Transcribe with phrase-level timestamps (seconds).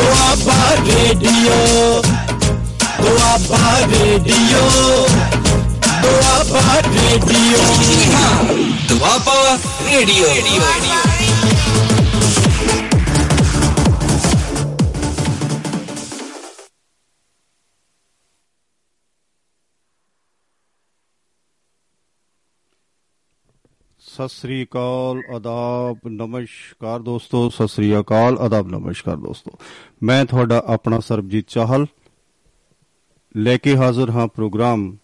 [0.00, 2.02] Doaba radio
[3.00, 4.60] Doaba radio
[6.02, 7.58] Doaba radio
[8.88, 10.26] Doaba radio
[24.20, 29.52] ਸਤਿ ਸ੍ਰੀ ਅਕਾਲ, ਆਦਾਬ, ਨਮਸਕਾਰ ਦੋਸਤੋ, ਸਤਿ ਸ੍ਰੀ ਅਕਾਲ, ਆਦਾਬ, ਨਮਸਕਾਰ ਦੋਸਤੋ।
[30.02, 31.86] ਮੈਂ ਤੁਹਾਡਾ ਆਪਣਾ ਸਰਬਜੀਤ ਚਾਹਲ
[33.36, 34.96] ਲੈ ਕੇ ਹਾਜ਼ਰ ਹਾਂ ਪ੍ਰੋਗਰਾਮ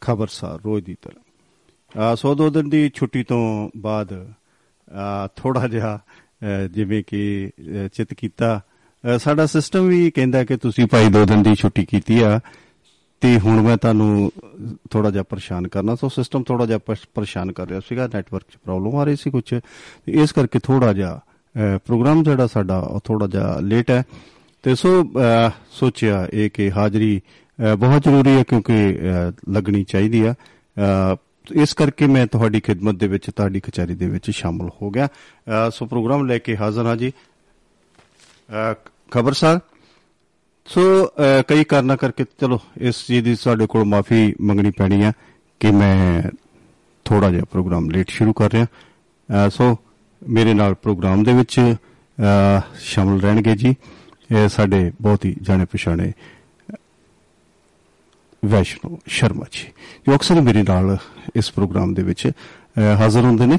[0.00, 4.32] ਖਬਰਸਾਰ ਰੋਜ਼ ਦੀ ਤਰ੍ਹਾਂ। ਸੋ ਦੋ ਦਿਨ ਦੀ ਛੁੱਟੀ ਤੋਂ ਬਾਅਦ
[5.36, 5.98] ਥੋੜਾ ਜਿਹਾ
[6.72, 7.50] ਜਿਵੇਂ ਕਿ
[7.92, 8.60] ਚਿਤ ਕੀਤਾ।
[9.18, 12.40] ਸਾਡਾ ਸਿਸਟਮ ਵੀ ਕਹਿੰਦਾ ਕਿ ਤੁਸੀਂ ਭਾਈ ਦੋ ਦਿਨ ਦੀ ਛੁੱਟੀ ਕੀਤੀ ਆ।
[13.22, 14.30] ਤੇ ਹੁਣ ਮੈਂ ਤੁਹਾਨੂੰ
[14.90, 18.96] ਥੋੜਾ ਜਿਹਾ ਪਰੇਸ਼ਾਨ ਕਰਨਾ, ਸੋ ਸਿਸਟਮ ਥੋੜਾ ਜਿਹਾ ਪਰੇਸ਼ਾਨ ਕਰ ਰਿਹਾ ਸੀਗਾ ਨੈਟਵਰਕ 'ਚ ਪ੍ਰੋਬਲਮ
[18.96, 19.52] ਆ ਰਹੀ ਸੀ ਕੁਝ
[20.08, 21.20] ਇਸ ਕਰਕੇ ਥੋੜਾ ਜਿਹਾ
[21.76, 24.02] ਪ੍ਰੋਗਰਾਮ ਜਿਹੜਾ ਸਾਡਾ, ਉਹ ਥੋੜਾ ਜਿਹਾ ਲੇਟ ਹੈ।
[24.62, 24.90] ਤੇ ਸੋ
[25.70, 27.20] ਸੋਚਿਆ ਇਹ ਕਿ ਹਾਜ਼ਰੀ
[27.78, 28.98] ਬਹੁਤ ਜ਼ਰੂਰੀ ਹੈ ਕਿਉਂਕਿ
[29.48, 30.34] ਲੱਗਣੀ ਚਾਹੀਦੀ ਆ।
[31.52, 35.08] ਇਸ ਕਰਕੇ ਮੈਂ ਤੁਹਾਡੀ ਖidmat ਦੇ ਵਿੱਚ, ਤੁਹਾਡੀ ਕਚਹਿਰੀ ਦੇ ਵਿੱਚ ਸ਼ਾਮਲ ਹੋ ਗਿਆ।
[35.70, 37.12] ਸੋ ਪ੍ਰੋਗਰਾਮ ਲੈ ਕੇ ਹਾਜ਼ਰ ਹਾਂ ਜੀ।
[39.10, 39.60] ਖਬਰਸਾਰ
[40.66, 40.82] ਸੋ
[41.48, 45.12] ਕਈ ਕਾਰਨਾਂ ਕਰਕੇ ਚਲੋ, ਇਸ ਚੀਜ਼ ਦੀ ਸਾਡੇ ਕੋਲ ਮਾਫੀ ਮੰਗਣੀ ਪੈਣੀ ਆ
[45.60, 46.22] ਕਿ ਮੈਂ
[47.06, 49.76] ਥੋੜਾ ਜਿਹਾ ਪ੍ਰੋਗਰਾਮ ਲੇਟ ਸ਼ੁਰੂ ਕਰ ਰਿਹਾ। ਸੋ,
[50.22, 51.60] ਮੇਰੇ ਨਾਲ ਪ੍ਰੋਗਰਾਮ ਦੇ ਵਿੱਚ
[52.80, 53.74] ਸ਼ਾਮਲ ਰਹਿਣਗੇ ਜੀ।
[54.30, 56.12] ਇਹ ਸਾਡੇ ਬਹੁਤ ਹੀ ਜਾਣੇ ਪਛਾਣੇ
[58.42, 59.66] ਵੈਸ਼ਨੋ ਸ਼ਰਮਾ ਜੀ,
[60.06, 60.96] ਜੋ ਅਕਸਰ ਮੇਰੇ ਨਾਲ
[61.36, 62.30] ਇਸ ਪ੍ਰੋਗਰਾਮ ਦੇ ਵਿੱਚ
[62.98, 63.58] ਹਾਜ਼ਰ ਹੁੰਦੇ ਨੇ।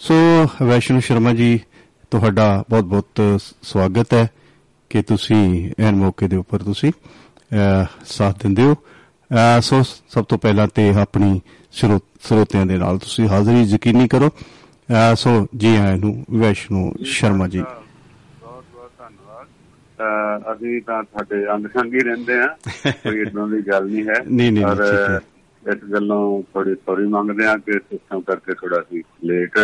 [0.00, 0.14] ਸੋ,
[0.62, 1.58] ਵੈਸ਼ਨੋ ਸ਼ਰਮਾ ਜੀ,
[2.10, 4.28] ਤੁਹਾਡਾ ਬਹੁਤ ਬਹੁਤ ਸਵਾਗਤ ਹੈ।
[4.92, 5.42] ਕਿ ਤੁਸੀਂ
[5.78, 6.92] ਇਹ ਮੌਕੇ ਦੇ ਉੱਪਰ ਤੁਸੀਂ
[8.06, 8.74] ਸਾਥ ਦਿੰਦੇ ਹੋ।
[9.60, 11.40] ਸੋ ਸਭ ਤੋਂ ਪਹਿਲਾਂ ਤੇ ਆਪਣੀ
[11.72, 14.28] ਸਰੋਤਿਆਂ ਦੇ ਨਾਲ ਤੁਸੀਂ ਹਾਜ਼ਰੀ ਯਕੀਨੀ ਕਰੋ।
[15.16, 19.46] ਸੋ ਜੀ ਆਇਆਂ ਨੂੰ ਵੈਸ਼ਨੋ ਸ਼ਰਮਾ ਜੀ। ਬਹੁਤ ਬਹੁਤ ਧੰਨਵਾਦ।
[20.52, 22.46] ਅਸੀਂ ਤਾਂ ਤੁਹਾਡੇ ਅੰਗ ਸੰਗ ਰਹਿੰਦੇ ਆ
[22.92, 24.64] ਕੋਈ ਇਦਾਂ ਦੀ ਗੱਲ ਨਹੀਂ ਹੈ। ਨਹੀਂ ਨਹੀਂ
[25.62, 29.58] ਇਸ ਗੱਲੋਂ ਥੋੜੀ ਸੌਰੀ ਮੰਗਦੇ ਆ ਕਿ ਸਿਸਟਮ ਕਰਕੇ ਥੋੜਾ ਸੀ ਲੇਟ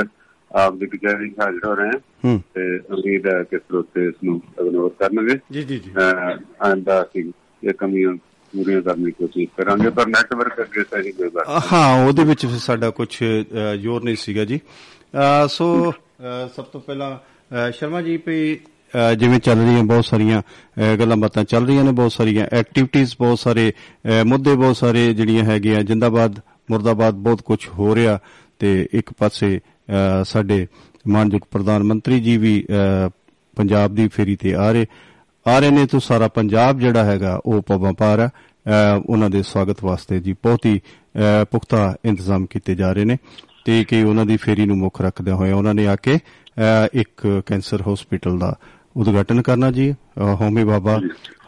[0.53, 1.91] ਆਪ ਦੀ ਕਚਹਿਰੀ ਹਾਜ਼ਰ ਹੋ ਰਹੇ
[2.25, 5.91] ਹਾਂ। ਤੇ ਉਮੀਦ ਹੈ ਕਿ ਸਰੋਤੇ ਇਸ ਨੂੰ ਇਗਨੋਰ ਕਰਨਗੇ। ਜੀ ਜੀ ਜੀ।
[6.65, 7.31] ਆਂਦਾ ਕਿ
[7.65, 8.15] ਇਹ ਕਮੀਆਂ
[8.57, 12.59] ਪੂਰੀਆਂ ਕਰਨ ਦੀ ਕੋਸ਼ਿਸ਼ ਕਰਾਂਗੇ ਪਰ ਨੈਟਵਰਕ ਅੱਗੇ ਸਹੀ ਕੋਈ ਗੱਲ ਹਾਂ ਉਹਦੇ ਵਿੱਚ ਫਿਰ
[12.59, 13.25] ਸਾਡਾ ਕੁਝ
[13.81, 14.61] ਜ਼ੋਰ ਨਹੀਂ ਸੀਗਾ ਜੀ।
[15.49, 15.93] ਸੋ
[16.57, 17.19] ਸਭ ਤੋਂ ਪਹਿਲਾਂ
[17.73, 18.55] ਸ਼ਰਮਾ ਜੀ ਪਈ
[19.19, 20.43] ਜਿਵੇਂ ਚੱਲ ਰਹੀਆਂ ਬਹੁਤ ਸਾਰੀਆਂ
[20.97, 23.73] ਗੱਲਾਂ ਬਾਤਾਂ ਚੱਲ ਰਹੀਆਂ ਨੇ ਬਹੁਤ ਸਾਰੀਆਂ ਐਕਟੀਵਿਟੀਆਂ ਬਹੁਤ ਸਾਰੇ
[24.25, 28.19] ਮੁੱਦੇ ਬਹੁਤ ਸਾਰੇ ਜਿਹੜੀਆਂ ਹੈਗੀਆਂ ਜਿੰਦਾਬਾਦ ਮੁਰਦਾਬਾਦ ਬਹੁਤ ਕੁਝ ਹੋ ਰਿਹਾ
[28.59, 29.61] ਤੇ ਇੱਕ ਪਾਸੇ
[30.25, 30.67] ਸਾਡੇ
[31.09, 32.67] ਮਾਨਯੋਗ ਪ੍ਰਧਾਨ ਮੰਤਰੀ ਜੀ ਵੀ
[33.57, 34.87] ਪੰਜਾਬ ਦੀ ਫੇਰੀ ਤੇ ਆ ਰਹੇ
[35.47, 38.31] ਆ ਰਹੇ ਨੇ ਤੋਂ ਸਾਰਾ ਪੰਜਾਬ ਜਿਹੜਾ ਹੈਗਾ ਉਹ ਪਵਾਂ ਪਾ ਰਿਹਾ
[39.07, 40.81] ਉਹਨਾਂ ਦੇ ਸਵਾਗਤ ਵਾਸਤੇ ਜੀ ਬਹੁਤ ਹੀ
[41.51, 43.17] ਪੁਖਤਾ ਇੰਤਜ਼ਾਮ ਕੀਤੇ ਜਾ ਰਹੇ ਨੇ
[43.65, 46.19] ਤੇ ਕਿ ਉਹਨਾਂ ਦੀ ਫੇਰੀ ਨੂੰ ਮੁੱਖ ਰੱਖਦੇ ਹੋਏ ਉਹਨਾਂ ਨੇ ਆ ਕੇ
[46.95, 48.55] ਇੱਕ ਕੈਂਸਰ ਹਸਪੀਟਲ ਦਾ
[48.97, 51.01] ਉਦਘਾਟਨ ਕਰਨਾ ਜੀ। ਹੋਮੀ ਬਾਬਾ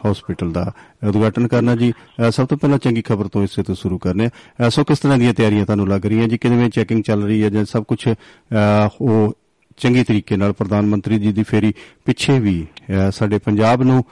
[0.05, 0.71] ਹਸਪੀਟਲ ਦਾ
[1.07, 1.91] ਉਦਘਾਟਨ ਕਰਨਾ ਜੀ।
[2.29, 4.29] ਸਭ ਤੋਂ ਪਹਿਲਾਂ ਚੰਗੀ ਖਬਰ ਤੋਂ ਇਸੇ ਤੋਂ ਸ਼ੁਰੂ ਕਰਨੇ
[4.61, 6.37] ਆ। ਸੋ ਕਿਸ ਤਰ੍ਹਾਂ ਦੀਆਂ ਤਿਆਰੀਆਂ ਤੁਹਾਨੂੰ ਲੱਗ ਰਹੀਆਂ ਜੀ?
[6.37, 8.07] ਕਿਵੇਂ ਚੈਕਿੰਗ ਚੱਲ ਰਹੀ ਹੈ ਜਾਂ ਸਭ ਕੁਝ
[9.01, 9.33] ਉਹ
[9.77, 11.73] ਚੰਗੀ ਤਰੀਕੇ ਨਾਲ ਪ੍ਰਧਾਨ ਮੰਤਰੀ ਜੀ ਦੀ ਫੇਰੀ
[12.05, 12.67] ਪਿੱਛੇ ਵੀ
[13.11, 14.03] ਸਾਡੇ ਪੰਜਾਬ ਨੂੰ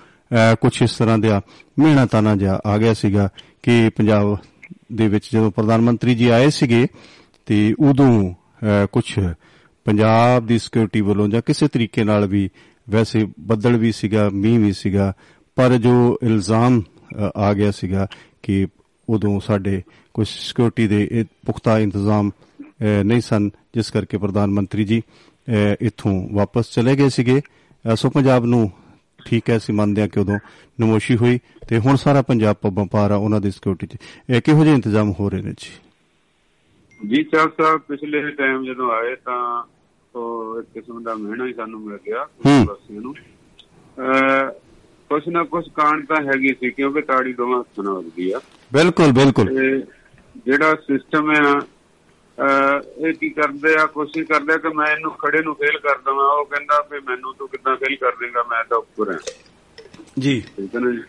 [0.62, 1.42] ਕੁਝ ਇਸ ਤਰ੍ਹਾਂ ਦਾ
[1.80, 3.30] ਮਿਹਨਤਾਨਾ ਜਿਹਾ ਆ ਗਿਆ ਸੀਗਾ
[3.64, 4.38] ਕਿ ਪੰਜਾਬ
[4.94, 6.88] ਦੇ ਵਿੱਚ ਜਦੋਂ ਪ੍ਰਧਾਨ ਮੰਤਰੀ ਜੀ ਆਏ ਸੀਗੇ
[7.46, 8.34] ਤੇ ਉਦੋਂ
[8.92, 9.20] ਕੁਝ
[9.86, 12.50] ਪੰਜਾਬ ਦੀ ਸਿਕਿਉਰਿਟੀ ਵੱਲੋਂ ਜਾਂ ਕਿਸੇ ਤਰੀਕੇ ਨਾਲ ਵੀ
[12.90, 15.14] ਵੈਸੇ ਬੱਦਲ ਵੀ ਸੀਗਾ, ਮੀਂਹ ਵੀ ਸੀਗਾ
[15.60, 15.94] ਪਰ ਜੋ
[16.24, 16.82] ਇਲਜ਼ਾਮ
[17.36, 18.06] ਆ ਗਿਆ ਸੀਗਾ
[18.44, 18.68] ਕਿ
[19.10, 19.82] ਉਦੋਂ ਸਾਡੇ
[20.14, 22.30] ਕੁਝ ਸਿਕਿਉਰਿਟੀ ਦੇ ਪੁਖਤਾ ਇੰਤਜ਼ਾਮ
[23.06, 25.02] ਨਹੀਂ ਸਨ ਜਿਸ ਕਰਕੇ ਪ੍ਰਧਾਨ ਮੰਤਰੀ ਜੀ
[25.82, 27.42] ਇੱਥੋਂ ਵਾਪਸ ਚਲੇ ਗਏ ਸੀਗੇ।
[27.96, 28.70] ਸੋ ਪੰਜਾਬ ਨੂੰ
[29.26, 30.38] ਠੀਕ ਹੈ ਅਸੀਂ ਮੰਨਦੇ ਹਾਂ ਕਿ ਉਦੋਂ
[30.82, 31.40] ਨਮੋਸ਼ੀ ਹੋਈ
[31.70, 33.98] ਤੇ ਹੁਣ ਸਾਰਾ ਪੰਜਾਬ ਪੱਬਾਂ ਪਾਰਾ ਉਹਨਾਂ ਦੀ ਸਿਕਿਉਰਿਟੀ 'ਚ।
[34.30, 35.72] ਇਹ ਕਿਹੋ ਜਿਹੇ ਇੰਤਜ਼ਾਮ ਹੋ ਰਹੇ ਨੇ ਜੀ?
[37.00, 39.42] ਜੀ ਚਾਹ ਸਾਹਿਬ ਪਿਛਲੇ ਟਾਈਮ ਜਦੋਂ ਆਏ ਤਾਂ
[40.16, 43.14] ਉਹ ਇੱਕ ਕਿਸਮ ਦਾ ਮਹਿਣਾ ਹੀ ਸਾਨੂੰ ਮਿਲ ਗਿਆ ਵਾਸੀਆਂ ਨੂੰ।
[45.10, 48.40] ਕੁਛ ਨਾ ਕੁਛ ਕਾਣ ਤਾਂ ਹੈਗੀ ਸੀ ਕਿਉਂਕਿ ਤਾੜੀ ਦੋਵਾਂ ਹੱਥਾਂ ਨਾਲ ਵੱਜਦੀ ਆ।
[48.72, 49.50] ਬਿਲਕੁਲ ਬਿਲਕੁਲ।
[50.46, 51.62] ਜਿਹੜਾ ਸਿਸਟਮ ਆ
[52.38, 56.26] ਇਹ ਕੀ ਕਰਦੇ ਆ ਕੋਸ਼ਿਸ਼ ਕਰਦੇ ਆ ਕਿ ਮੈਂ ਇਹਨੂੰ ਖੜੇ ਨੂੰ ਫੇਲ ਕਰ ਦਵਾਂ।
[56.26, 59.20] ਉਹ ਕਹਿੰਦਾ ਵੀ ਮੈਨੂੰ ਤੂੰ ਕਿੱਦਾਂ ਫੇਲ ਕਰ ਦੇਂਗਾ ਮੈਂ ਤਾਂ ਉੱਪਰ ਹਾਂ
[60.20, 61.02] ਜੀ। ਠੀਕ ਹੈ ਨਾ ਜੀ?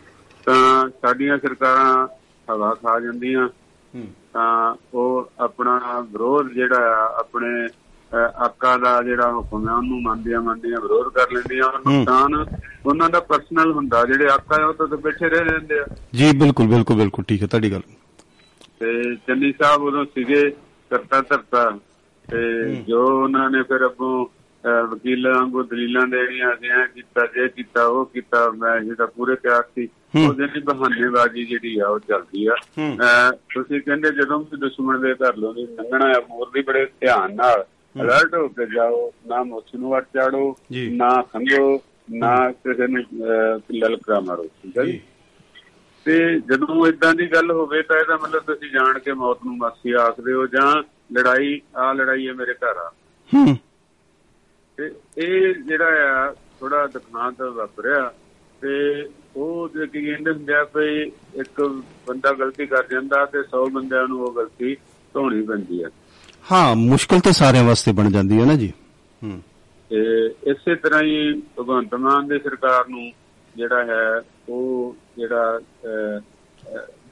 [0.46, 2.06] ਤਾਂ ਸਾਡੀਆਂ ਸਰਕਾਰਾਂ
[2.48, 3.48] ਹਵਾ ਖਾ ਜਾਂਦੀਆਂ।
[4.32, 5.78] ਤਾਂ ਉਹ ਆਪਣਾ
[6.12, 7.68] ਵਿਰੋਧ ਜਿਹੜਾ ਆ ਆਪਣੇ
[8.14, 12.34] ਆਕਾ ਦਾ ਜਿਹੜਾ ਹੁਕਮ ਹੈ ਉਹਨੂੰ ਮੰਨਦੀਆਂ ਮੰਨਦੀਆਂ ਵਿਰੋਧ ਕਰ ਲੈਂਦੀਆਂ ਨੁਕਸਾਨ
[12.86, 15.84] ਉਹਨਾਂ ਦਾ ਪਰਸਨਲ ਹੁੰਦਾ ਜਿਹੜੇ ਆਕਾ ਉਹ ਤਾਂ ਬੈਠੇ ਰਹਿ ਜਾਂਦੇ ਆ।
[16.14, 17.82] ਜੀ ਬਿਲਕੁਲ ਬਿਲਕੁਲ ਬਿਲਕੁਲ ਠੀਕ ਹੈ ਤੁਹਾਡੀ ਗੱਲ।
[18.80, 20.50] ਤੇ ਚੰਨੀ ਸਾਹਿਬ ਉਦੋਂ ਸੀਗੇ
[20.90, 21.78] ਕਰਤਾ ਧਰਤਾ
[22.30, 24.26] ਤੇ ਜੋ ਉਹਨਾਂ ਨੇ ਫਿਰ ਅੱਗੋਂ
[24.90, 29.88] ਵਕੀਲਾਂ ਵਾਂਗੂ ਦਲੀਲਾਂ ਦੇਣੀਆਂ ਐ ਕੀਤਾ ਜੇ ਕੀਤਾ ਉਹ ਕੀਤਾ ਮੈਂ ਜਿਹੜਾ ਪੂਰੇ ਤਿਆਰ ਸੀ।
[30.26, 32.54] ਉਹਦੇ ਦੀ ਬਹਾਨੇਬਾਜ਼ੀ ਜਿਹੜੀ ਆ ਉਹ ਚੱਲਦੀ ਆ।
[33.30, 37.34] ਤੁਸੀਂ ਕਹਿੰਦੇ ਜਦੋਂ ਵੀ ਦੁਸ਼ਮਣ ਦੇ ਘਰ ਲੋਂ ਦੀ ਲੰਘਣਾ ਆ ਮੋਰ ਦੀ ਬੜੇ ਧਿਆਨ
[37.34, 37.64] ਨਾਲ
[37.94, 40.56] ਅਲਰਟ ਹੋ ਕੇ ਜਾਓ ਨਾ ਮੁੱਛ ਨੂੰ ਵਟ ਚਾੜੋ
[40.90, 43.02] ਨਾ ਖੰਗੋ ਨਾ ਕਿਸੇ ਨੂੰ
[43.72, 45.00] ਲਲਕਾ ਮਾਰੋ ਠੀਕ ਹੈ ਜੀ?
[46.06, 49.92] ਤੇ ਜਦੋਂ ਇਦਾਂ ਦੀ ਗੱਲ ਹੋਵੇ ਤਾਂ ਇਹਦਾ ਮਤਲਬ ਤੁਸੀਂ ਜਾਣ ਕੇ ਮੌਤ ਨੂੰ ਮਾਸੀ
[49.92, 50.72] ਆਖਦੇ ਹੋ ਜਾਂ
[51.12, 52.90] ਲੜਾਈ ਆ ਲੜਾਈ ਹੈ ਮੇਰੇ ਘਰ ਆ।
[53.32, 53.56] ਹੂੰ।
[54.78, 58.12] ਤੇ ਇਹ ਜਿਹੜਾ ਆ ਥੋੜਾ ਦੁਖਾਂਤ ਵਾਪਰਿਆ
[58.62, 59.04] ਤੇ
[59.36, 61.02] ਉਹ ਜੇ ਕੀ ਕਹਿੰਦੇ ਹੁੰਦੇ ਆ ਵੀ
[61.40, 61.60] ਇੱਕ
[62.08, 64.76] ਬੰਦਾ ਗਲਤੀ ਕਰ ਜਾਂਦਾ ਤੇ 100 ਬੰਦਿਆਂ ਨੂੰ ਉਹ ਗਲਤੀ
[65.14, 65.88] ਧੋਣੀ ਪੈਂਦੀ ਆ
[66.52, 68.72] ਹਾਂ ਮੁਸ਼ਕਲ ਤੇ ਸਾਰਿਆਂ ਵਾਸਤੇ ਬਣ ਜਾਂਦੀ ਹੈ ਨਾ ਜੀ।
[69.24, 69.42] ਹੂੰ।
[69.90, 73.12] ਤੇ ਇਸੇ ਤਰ੍ਹਾਂ ਹੀ ਭਗਵੰਤ ਮਾਨ ਦੀ ਸਰਕਾਰ ਨੂੰ
[73.56, 76.20] ਜਿਹੜਾ ਹੈ ਉਹ ਜਿਹੜਾ ਅਹ, ਅਹ,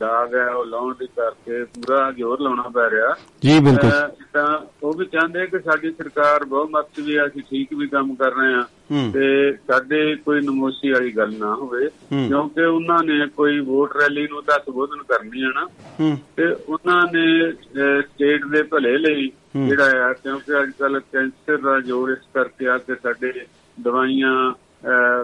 [0.00, 3.90] ਦਾਗ ਹੈ ਉਹ ਲਾਉਣ ਦੀ ਕਰਕੇ ਪੂਰਾ ਜ਼ੋਰ ਲਾਉਣਾ ਪੈ ਰਿਹਾ। ਜੀ ਬਿਲਕੁਲ।
[4.32, 8.14] ਤਾਂ ਉਹ ਵੀ ਚਾਹੁੰਦੇ ਕਿ ਸਾਡੀ ਸਰਕਾਰ ਬਹੁਤ ਮਸਤ ਵੀ ਆ ਅਸੀਂ ਠੀਕ ਵੀ ਕੰਮ
[8.14, 8.64] ਕਰ ਰਹੇ ਆ।
[9.12, 11.88] ਤੇ ਸਾਡੇ ਕੋਈ ਨਮੋਸ਼ੀ ਵਾਲੀ ਗੱਲ ਨਾ ਹੋਵੇ।
[12.28, 15.68] ਕਿਉਂਕਿ ਉਹਨਾਂ ਨੇ ਕੋਈ ਵੋਟ ਰੈਲੀ ਨੂੰ ਤਾਂ ਸੰਬੋਧਨ ਕਰਨੀ ਹੈ ਨਾ।
[16.36, 17.52] ਤੇ ਉਹਨਾਂ ਨੇ
[18.02, 19.32] ਸਟੇਟ ਦੇ ਭਲੇ ਲਈ।
[19.66, 23.46] ਜਿਹੜਾ ਆ ਕਿਉਂਕਿ ਅੱਜ ਕੱਲ ਕੈਂਸਰ ਦਾ ਜ਼ੋਰ ਇਸ ਕਰਕੇ ਆ ਕਿ ਸਾਡੇ
[23.80, 24.52] ਦਵਾਈਆਂ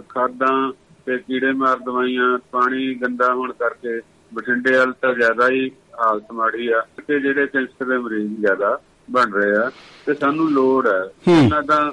[0.09, 0.73] ਖਾਦਾਂ
[1.07, 4.01] ਤੇ ਕੀੜੇ ਮਾਰ ਦਵਾਈਆਂ ਪਾਣੀ ਗੰਦਾ ਹੋਣ ਕਰਕੇ
[4.35, 5.71] ਬਠਿੰਡੇ ਵੱਲ ਤਾਂ ਜ਼ਿਆਦਾ ਹੀ
[6.01, 9.71] ਹਾਲਤ ਮਾੜੀ ਆ ਕਿ ਜਿਹੜੇ ਕੈਂਸਰ ਦੇ ਮਰੀਜ਼ ਜ਼ਿਆਦਾ ਬਣ ਰਹੇ ਆ
[10.07, 11.93] ਤੇ ਸਾਨੂੰ ਲੋੜ ਹੈ। ਇਹਨਾਂ ਦਾ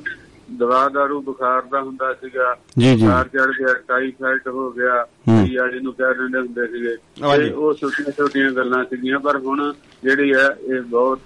[0.51, 5.47] ਦਵਾ ਦਾਰੂ ਬੁਖਾਰ ਦਾ ਹੁੰਦਾ ਸੀਗਾ ਜੀ ਜੀ ਬੁਖਾਰ ਚੜ ਗਿਆ ਟਾਈਫਾਇਡ ਹੋ ਗਿਆ ਹੂੰ।
[5.47, 6.95] ਕਈ ਵਾਲੀ ਨੂੰ ਕਹਿ ਦਿੰਦੇ ਹੁੰਦੇ ਸੀਗੇ।
[7.37, 9.73] ਤੇ ਉਹ ਛੋਟੀਆਂ ਛੋਟੀਆਂ ਗੱਲਾਂ ਸੀਗੀਆਂ ਪਰ ਹੁਣ
[10.03, 11.19] ਜਿਹੜੀ ਹੈ ਇਹ ਬਹੁਤ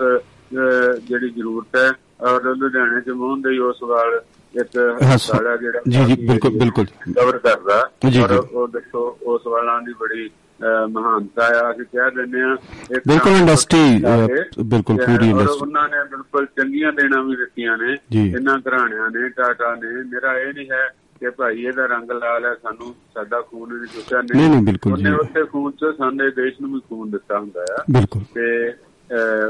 [1.08, 1.92] ਜਿਹੜੀ ਜ਼ਰੂਰਤ ਹੈ
[2.22, 4.22] ਔਰ ਲੁਧਿਆਣੇ ਚ ਮੋਹਨ ਦੇ ਉਸ ਵਾਲ
[4.62, 7.90] ਇੱਕ ਹਸਪਤਾਲ ਜਿਹੜਾ ਜੀ, ਜੀ, ਬਿਲਕੁਲ, ਬਿਲਕੁਲ। ਕਵਰ ਕਰਦਾ
[8.24, 10.30] ਔਰ। ਉਹ ਦੇਖੋ ਉਸ ਵਾਲਾਂ ਦੀ ਬੜੀ
[10.90, 12.58] ਮਹਾਨਤਾ ਆ ਅਸੀਂ ਕਹਿ ਦਿੰਦੇ ਆ
[13.08, 17.98] ਬਿਲਕੁਲ ਇੰਡਸਟਰੀ ਕੇ, ਬਿਲਕੁਲ ਪੂਰੀ ਇੰਡਸਟਰੀ ਉਹਨਾਂ ਨੇ ਬਿਲਕੁਲ ਚੰਗੀਆਂ ਦੇਣਾ ਵੀ ਦਿੱਤੀਆਂ ਨੇ।
[18.32, 20.88] ਇਹਨਾਂ ਘਰਾਣਿਆਂ ਨੇ ਟਾਟਾ ਨੇ। ਮੇਰਾ ਇਹ ਨਹੀਂ ਹੈ
[21.20, 25.10] ਕਿ ਭਾਈ ਇਹਦਾ ਰੰਗ ਲਾਲ ਹੈ ਸਾਨੂੰ ਸਾਡਾ ਖੂਨ ਨਹੀਂ ਚੁੱਕਿਆ। ਨਹੀਂ, ਨਹੀਂ, ਬਿਲਕੁਲ ਉਹਨੇ
[25.10, 28.74] ਜੀ। ਉੱਥੇ ਖੂਨ ਚ ਸਾਡੇ ਦੇਸ਼ ਨੂੰ ਵੀ ਖੂਨ ਦਿੱਤਾ ਹੁੰਦਾ ਆ। ਬਿਲਕੁਲ। ਤੇ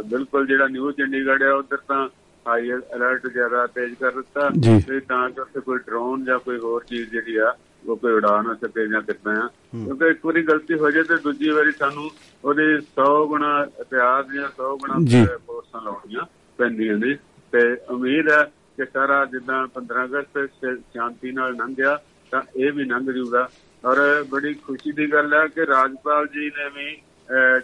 [0.05, 2.09] ਬਿਲਕੁਲ ਜਿਹੜਾ ਨਿਊ ਚੰਡੀਗੜ੍ਹ ਹੈ ਉਧਰ ਤਾਂ
[2.47, 6.57] ਹਾਈ ਅਲਰਟ ਜ਼ਿਆਦਾ ਤੇਜ਼ ਕਰ ਦਿੱਤਾ ਜੀ। ਤੇ ਤਾਂ ਕਿ ਉੱਥੇ ਕੋਈ ਡਰੋਨ ਜਾਂ ਕੋਈ
[6.57, 7.56] ਹੋਰ ਚੀਜ਼ ਜਿਹੜੀ ਆ
[7.86, 11.15] ਉਹ ਕੋਈ ਉਡਾ ਨਾ ਸਕੇ ਜਾਂ ਕਿੱਦਾਂ ਆ ਕਿਉਂਕਿ ਇੱਕ ਵਾਰੀ ਗਲਤੀ ਹੋ ਜਾਏ ਤੇ
[11.15, 12.09] ਦੂਜੀ ਵਾਰੀ ਸਾਨੂੰ
[12.44, 13.51] ਉਹਦੇ 100 ਗੁਣਾ
[13.81, 16.25] ਇਤਿਹਾਸ ਦੀਆਂ 100 ਗੁਣਾ ਜੀ। ਫੋਰਸਾਂ ਲਾਉਣੀਆਂ
[16.59, 17.15] ਪੈਂਦੀਆਂ ਨੇ
[17.53, 18.44] ਤੇ ਉਮੀਦ ਹੈ
[18.77, 21.98] ਕਿ ਸਾਰਾ ਜਿੱਦਾਂ 15 ਅਗਸਤ ਸ਼ਾਂਤੀ ਨਾਲ ਲੰਘਿਆ
[22.31, 23.48] ਤਾਂ ਇਹ ਵੀ ਲੰਘ ਜੂਗਾ
[23.83, 24.00] ਔਰ
[24.30, 26.95] ਬੜੀ ਖੁਸ਼ੀ ਦੀ ਗੱਲ ਹੈ ਕਿ ਰਾਜਪਾਲ ਜੀ ਨੇ ਵੀ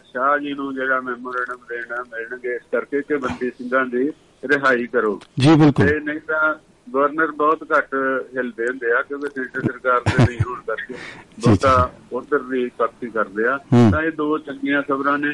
[0.05, 4.09] ਸ਼ਾਹ ਜੀ ਨੂੰ ਜਿਹੜਾ ਮੈਮੋਰੰਡਮ ਦੇਣਾ ਮਿਲਣਗੇ ਇਸ ਕਰਕੇ ਕਿ ਬੰਦੀ ਸਿੰਘਾਂ ਦੀ
[4.43, 6.55] ਰਿਹਾਈ ਕਰੋ। ਜੀ ਬਿਲਕੁਲ। ਤੇ ਨਹੀਂ ਤਾਂ
[6.93, 7.93] ਗਵਰਨਰ ਬਹੁਤ ਘੱਟ
[8.37, 10.93] ਹਿਲਦੇ ਹੁੰਦੇ ਆ ਕਿਉਂਕਿ ਸੈਂਟਰ ਸਰਕਾਰ ਦੇ ਨਹੀਂ ਹੋਣ ਕਰਕੇ
[11.39, 13.57] ਬਹੁਤਾ ਉਧਰ ਦੀ ਸਖਤੀ ਕਰਦੇ ਆ।
[13.91, 15.31] ਤਾਂ ਇਹ ਦੋ ਚੰਗੀਆਂ ਖਬਰਾਂ ਨੇ।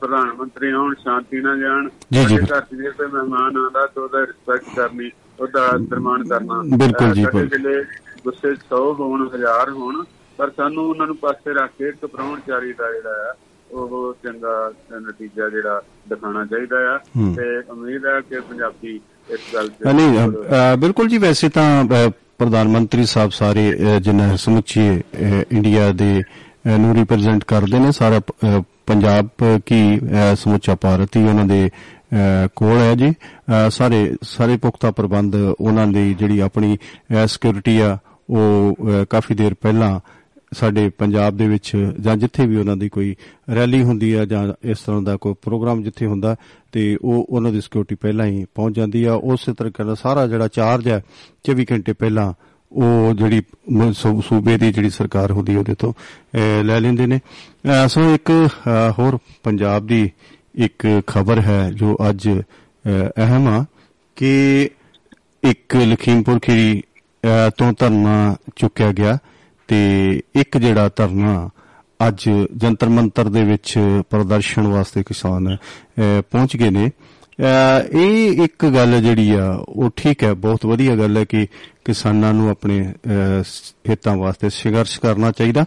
[0.00, 4.64] ਪ੍ਰਧਾਨ ਮੰਤਰੀ ਆਉਣ ਸ਼ਾਂਤੀ ਨਾਲ ਜਾਣ। ਸਾਡੇ ਘਰ ਜੇ ਕੋਈ ਮਹਿਮਾਨ ਆਉਂਦਾ ਤਾਂ ਉਹਦਾ ਰਿਸਪੈਕਟ
[4.76, 5.10] ਕਰਨੀ
[5.40, 7.84] ਉਹਦਾ ਸਨਮਾਨ ਕਰਨਾ। ਬਿਲਕੁਲ ਜੀ, ਬਿਲਕੁਲ।
[8.24, 10.04] ਗੁੱਸੇ 100 ਹੋਣ ਹਜ਼ਾਰ ਹੋਣ
[10.38, 13.34] ਪਰ ਸਾਨੂੰ ਉਹਨਾਂ ਨੂੰ ਪਾਸੇ ਰੱਖ ਕੇ ਇੱਕ ਪ੍ਰਾਹੁਣਚਾਰੀ ਦਾ ਜਿਹੜਾ ਆ।
[13.72, 16.98] ਉਹ ਚੰਗਾ ਨਤੀਜਾ ਜਿਹੜਾ ਦਿਖਾਉਣਾ ਚਾਹੀਦਾ ਆ।
[17.36, 19.00] ਤੇ ਉਮੀਦ ਹੈ ਕਿ ਪੰਜਾਬੀ
[19.30, 20.28] ਇਸ ਗੱਲ ਅ, ਨਹੀਂ
[20.76, 21.84] ਬਿਲਕੁਲ ਜੀ ਵੈਸੇ ਤਾਂ
[22.38, 25.02] ਪ੍ਰਧਾਨ ਮੰਤਰੀ ਸਾਹਿਬ ਸਾਰੇ ਜਿਨ੍ਹਾਂ ਸਮੁੱਚੇ
[25.52, 26.22] ਇੰਡੀਆ ਦੇ
[26.78, 28.20] ਨੂੰ ਰਿਪਰੈਜ਼ੈਂਟ ਕਰਦੇ ਨੇ ਸਾਰਾ
[28.86, 29.28] ਪੰਜਾਬ
[29.66, 30.00] ਕੀ
[30.34, 31.70] ਸਮੁੱਚਾ ਭਾਰਤ ਹੀ ਉਹਨਾਂ ਦੇ
[32.56, 33.12] ਕੋਲ ਹੈ ਜੀ
[33.70, 36.78] ਸਾਰੇ ਸਾਰੇ ਪੁਖਤਾ ਪ੍ਰਬੰਧ ਉਹਨਾਂ ਦੀ ਜਿਹੜੀ ਆਪਣੀ
[37.26, 37.98] ਸਿਕਿਉਰਿਟੀ ਆ
[38.30, 38.76] ਉਹ
[39.10, 40.00] ਕਾਫੀ ਦੇਰ ਪਹਿਲਾਂ
[40.52, 43.16] ਸਾਡੇ ਪੰਜਾਬ ਦੇ ਵਿੱਚ ਜਾਂ ਜਿੱਥੇ ਵੀ ਉਹਨਾਂ ਦੀ ਕੋਈ
[43.54, 46.36] ਰੈਲੀ ਹੁੰਦੀ ਆ ਜਾਂ ਇਸ ਤਰ੍ਹਾਂ ਦਾ ਕੋਈ ਪ੍ਰੋਗਰਾਮ ਜਿੱਥੇ ਹੁੰਦਾ
[46.72, 50.48] ਤੇ ਉਹ ਉਹਨਾਂ ਦੀ ਸਿਕਿਉਰਿਟੀ ਪਹਿਲਾਂ ਹੀ ਪਹੁੰਚ ਜਾਂਦੀ ਆ। ਉਸੇ ਤਰੀਕੇ ਨਾਲ ਸਾਰਾ ਜਿਹੜਾ
[50.48, 51.02] ਚਾਰਜ ਹੈ
[51.44, 52.32] 24 ਘੰਟੇ ਪਹਿਲਾਂ
[52.72, 53.42] ਉਹ ਜਿਹੜੀ
[53.72, 57.20] ਮ- ਸੂ- ਸੂਬੇ ਦੀ ਜਿਹੜੀ ਸਰਕਾਰ ਹੁੰਦੀ ਉਹਦੇ ਤੋਂ ਅਹ, ਲੈ ਲੈਂਦੇ ਨੇ।
[57.64, 60.10] ਅਹ, ਸੋ ਇੱਕ ਅਹ, ਹੋਰ ਪੰਜਾਬ ਦੀ
[60.54, 62.40] ਇੱਕ ਖਬਰ ਹੈ ਜੋ ਅੱਜ ਅਹ,
[63.18, 63.64] ਅਹਿਮ ਆ
[64.16, 64.68] ਕਿ
[65.44, 66.82] ਇੱਕ ਲਖੀਮਪੁਰ ਖੀਰੀ
[67.24, 69.18] ਅਹ, ਤੋਂ ਧਰਨਾ ਚੁੱਕਿਆ ਗਿਆ।
[69.70, 71.48] ਤੇ ਇੱਕ ਜਿਹੜਾ ਧਰਨਾ
[72.08, 73.78] ਅੱਜ ਜੰਤਰ ਮੰਤਰ ਦੇ ਵਿੱਚ
[74.10, 76.90] ਪ੍ਰਦਰਸ਼ਨ ਵਾਸਤੇ ਕਿਸਾਨ ਅਹ, ਪਹੁੰਚ ਗਏ ਨੇ।
[77.40, 81.46] ਅਹ, ਇਹ ਇੱਕ ਗੱਲ ਜਿਹੜੀ ਆ ਉਹ ਠੀਕ ਹੈ ਬਹੁਤ ਵਧੀਆ ਗੱਲ ਹੈ ਕਿ
[81.84, 85.64] ਕਿਸਾਨਾਂ ਨੂੰ ਆਪਣੇ ਅਹ, ਸ- ਹਿੱਤਾਂ ਵਾਸਤੇ ਸੰਘਰਸ਼ ਕਰਨਾ ਚਾਹੀਦਾ।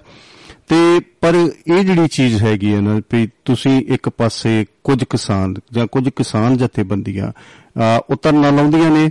[0.67, 1.36] ਤੇ ਪਰ
[1.67, 6.57] ਇਹ ਜਿਹੜੀ ਚੀਜ਼ ਹੈਗੀ ਹੈ ਨਾ ਵੀ ਤੁਸੀਂ ਇੱਕ ਪਾਸੇ ਕੁਝ ਕਿਸਾਨ ਜਾਂ ਕੁਝ ਕਿਸਾਨ
[6.57, 9.10] ਜਥੇਬੰਦੀਆਂ ਅਹ, ਉਹ ਧਰਨਾ ਲਾਉਂਦੀਆਂ ਨੇ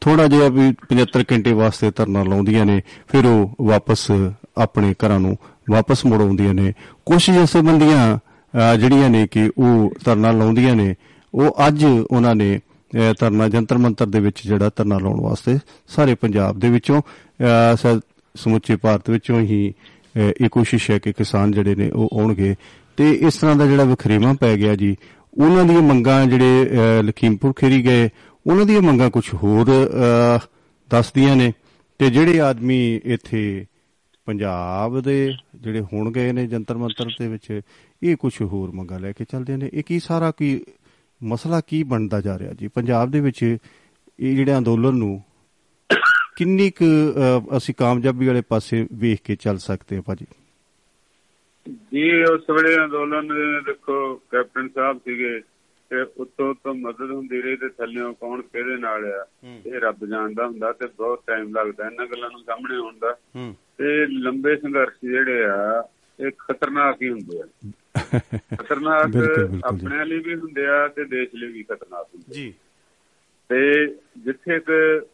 [0.00, 4.10] ਥੋੜਾ ਜਿਹਾ ਵੀ 75 ਘੰਟੇ ਵਾਸਤੇ ਧਰਨਾ ਲਾਉਂਦੀਆਂ ਨੇ ਫਿਰ ਉਹ ਵਾਪਸ
[4.58, 5.36] ਆਪਣੇ ਘਰਾਂ ਨੂੰ
[5.70, 6.72] ਵਾਪਸ ਮੁੜ ਆਉਂਦੀਆਂ ਨੇ।
[7.06, 10.94] ਕੁਝ ਜਥੇਬੰਦੀਆਂ ਅਹ, ਜਿਹੜੀਆਂ ਨੇ ਕਿ ਉਹ ਧਰਨਾ ਲਾਉਂਦੀਆਂ ਨੇ
[11.34, 15.58] ਉਹ ਅੱਜ ਉਹਨਾਂ ਨੇ ਅਹ, ਧਰਨਾ ਜੰਤਰ ਮੰਤਰ ਦੇ ਵਿੱਚ ਜਿਹੜਾ ਧਰਨਾ ਲਾਉਣ ਵਾਸਤੇ
[15.88, 18.00] ਸਾਰੇ ਪੰਜਾਬ ਦੇ ਵਿੱਚੋਂ ਅਹ, ਸ਼ਾਇਦ
[18.34, 19.72] ਸਮੁੱਚੇ ਭਾਰਤ ਵਿੱਚੋਂ ਹੀ
[20.16, 22.54] ਅਹ, ਇਹ ਕੋਸ਼ਿਸ਼ ਹੈ ਕਿ ਕਿਸਾਨ ਜਿਹੜੇ ਨੇ ਉਹ ਆਉਣਗੇ।
[22.96, 24.96] ਤੇ ਇਸ ਤਰ੍ਹਾਂ ਦਾ ਜਿਹੜਾ ਵਖਰੇਵਾਂ ਪੈ ਗਿਆ ਜੀ
[25.38, 28.08] ਉਹਨਾਂ ਦੀਆਂ ਮੰਗਾਂ ਜਿਹੜੇ ਅਹ, ਲਖੀਮਪੁਰ ਖੇਰੀ ਗਏ
[28.46, 30.38] ਉਹਨਾਂ ਦੀਆਂ ਮੰਗਾਂ ਕੁਝ ਹੋਰ ਅਹ,
[30.90, 31.52] ਦੱਸਦੀਆਂ ਨੇ।
[31.98, 33.66] ਤੇ ਜਿਹੜੇ ਆਦਮੀ ਇੱਥੇ
[34.26, 37.60] ਪੰਜਾਬ ਦੇ ਜਿਹੜੇ ਹੁਣ ਗਏ ਨੇ ਜੰਤਰ ਮੰਤਰ ਦੇ ਵਿੱਚ
[38.02, 40.60] ਇਹ ਕੁਝ ਹੋਰ ਮੰਗਾਂ ਲੈ ਕੇ ਚੱਲਦੇ ਨੇ। ਇਹ ਕੀ ਸਾਰਾ ਕੀ
[41.22, 42.68] ਮਸਲਾ ਕੀ ਬਣਦਾ ਜਾ ਰਿਹਾ ਜੀ?
[42.68, 43.56] ਪੰਜਾਬ ਦੇ ਵਿੱਚ
[44.20, 45.22] ਇਹ ਜਿਹੜੇ ਅੰਦੋਲਨ ਨੂੰ
[46.36, 50.26] ਕਿੰਨੀ ਕੁ ਅ, ਅਸੀਂ ਕਾਮਯਾਬੀ ਵਾਲੇ ਪਾਸੇ ਵੇਖ ਕੇ ਚੱਲ ਸਕਦੇ ਹਾਂ ਭਾਜੀ?
[51.68, 55.53] ਜੀ ਉਸ ਵੇਲੇ ਅੰਦੋਲਨ ਦੇ ਦੇਖੋ ਕੈਪਟਨ ਸਾਹਿਬ ਸੀਗੇ। ਤੇ
[56.02, 59.26] ਉੱਤੋਂ ਤੋਂ ਮਦਦ ਹੁੰਦੀ ਰਹੀ ਤੇ ਥੱਲਿਓਂ ਕੌਣ ਕਿਹਦੇ ਨਾਲ ਆ
[59.66, 63.16] ਇਹ ਰੱਬ ਜਾਣਦਾ ਹੁੰਦਾ ਤੇ ਬਹੁਤ ਟਾਈਮ ਲੱਗਦਾ ਇਹਨਾਂ ਗੱਲਾਂ ਨੂੰ ਸਾਹਮਣੇ ਆਉਣ ਦਾ।
[63.78, 65.88] ਤੇ ਲੰਬੇ ਸੰਘਰਸ਼ ਜਿਹੜੇ ਆ
[66.20, 67.44] ਇਹ ਖਤਰਨਾਕ ਹੀ ਹੁੰਦੇ ਆ।
[68.56, 69.10] ਖਤਰਨਾਕ।
[69.64, 72.54] ਆਪਣੇ ਲਈ ਵੀ ਹੁੰਦੇ ਆ ਤੇ ਦੇਸ਼ ਲਈ ਵੀ ਖਤਰਨਾਕ ਹੁੰਦੇ। ਜੀ।
[73.48, 73.86] ਤੇ
[74.18, 75.06] ਜਿੱਥੇ ਕਿ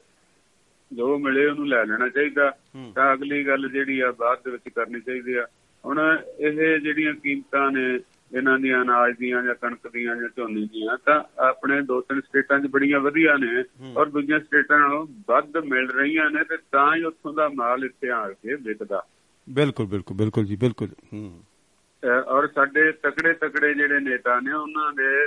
[0.92, 2.52] ਜੋ ਮਿਲੇ ਉਹਨੂੰ ਲੈ ਲੈਣਾ ਚਾਹੀਦਾ।
[2.94, 5.46] ਤਾਂ ਅਗਲੀ ਗੱਲ ਜਿਹੜੀ ਆ ਬਾਅਦ ਦੇ ਵਿੱਚ ਕਰਨੀ ਚਾਹੀਦੀ ਆ।
[5.84, 8.00] ਹੁਣ ਇਹ ਜਿਹੜੀਆਂ ਕੀਮਤਾਂ ਨੇ
[8.37, 12.60] ਇਹਨਾਂ ਦੀਆਂ ਅਨਾਜ ਦੀਆਂ ਜਾਂ ਕਣਕ ਦੀਆਂ ਜਾਂ ਝੋਨੇ ਦੀਆਂ ਤਾਂ ਆਪਣੇ ਦੋ ਤਿੰਨ ਸਟੇਟਾਂ
[12.60, 13.64] 'ਚ ਬੜੀਆਂ ਵਧੀਆ ਨੇ
[13.96, 18.10] ਔਰ ਦੂਜੀਆਂ ਸਟੇਟਾਂ ਨਾਲੋਂ ਵੱਧ ਮਿਲ ਰਹੀਆਂ ਨੇ ਤੇ ਤਾਂ ਹੀ ਉੱਥੋਂ ਦਾ ਮਾਲ ਇੱਥੇ
[18.10, 19.06] ਆ ਕੇ ਵਿਕਦਾ।
[19.50, 21.44] ਬਿਲਕੁਲ ਬਿਲਕੁਲ ਬਿਲਕੁਲ ਜੀ ਬਿਲਕੁਲ। ਹੂੰ।
[22.26, 25.26] ਔਰ ਸਾਡੇ ਤਕੜੇ ਤਕੜੇ ਜਿਹੜੇ ਨੇਤਾ ਨੇ ਉਹਨਾਂ ਦੇ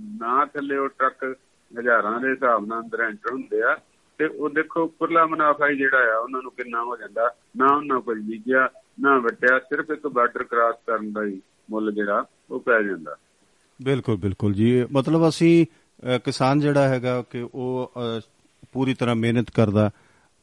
[0.00, 1.36] ਨਾਂ ਥੱਲੇ ਉਹ ਟਰੱਕ
[1.80, 3.78] ਹਜ਼ਾਰਾਂ ਦੇ ਹਿਸਾਬ ਨਾਲ ਅੰਦਰ ਐਂਟਰ ਹੁੰਦੇ ਆ
[4.18, 8.00] ਤੇ ਉਹ ਦੇਖੋ ਉੱਪਰਲਾ ਮੁਨਾਫਾ ਹੀ ਜਿਹੜਾ ਆ ਉਹਨਾਂ ਨੂੰ ਕਿੰਨਾ ਹੋ ਜਾਂਦਾ। ਨਾ ਉਹਨਾਂ
[8.00, 8.68] ਕੋਈ ਬੀਜਿਆ
[9.00, 13.16] ਨਾ ਵਟਿਆ ਸਿਰਫ ਇੱਕ ਬਾਰਡਰ ਕ੍ਰਾਸ ਕਰਨ ਦਾ ਹੀ। ਮੁੱਲ ਜਿਹੜਾ ਉਹ ਪੈ ਜਾਂਦਾ।
[13.82, 15.66] ਬਿਲਕੁਲ ਬਿਲਕੁਲ ਜੀ। ਮਤਲਬ ਅਸੀਂ
[16.16, 18.20] ਅ, ਕਿਸਾਨ ਜਿਹੜਾ ਹੈਗਾ ਕਿ ਉਹ ਅ,
[18.72, 19.90] ਪੂਰੀ ਤਰ੍ਹਾਂ ਮਿਹਨਤ ਕਰਦਾ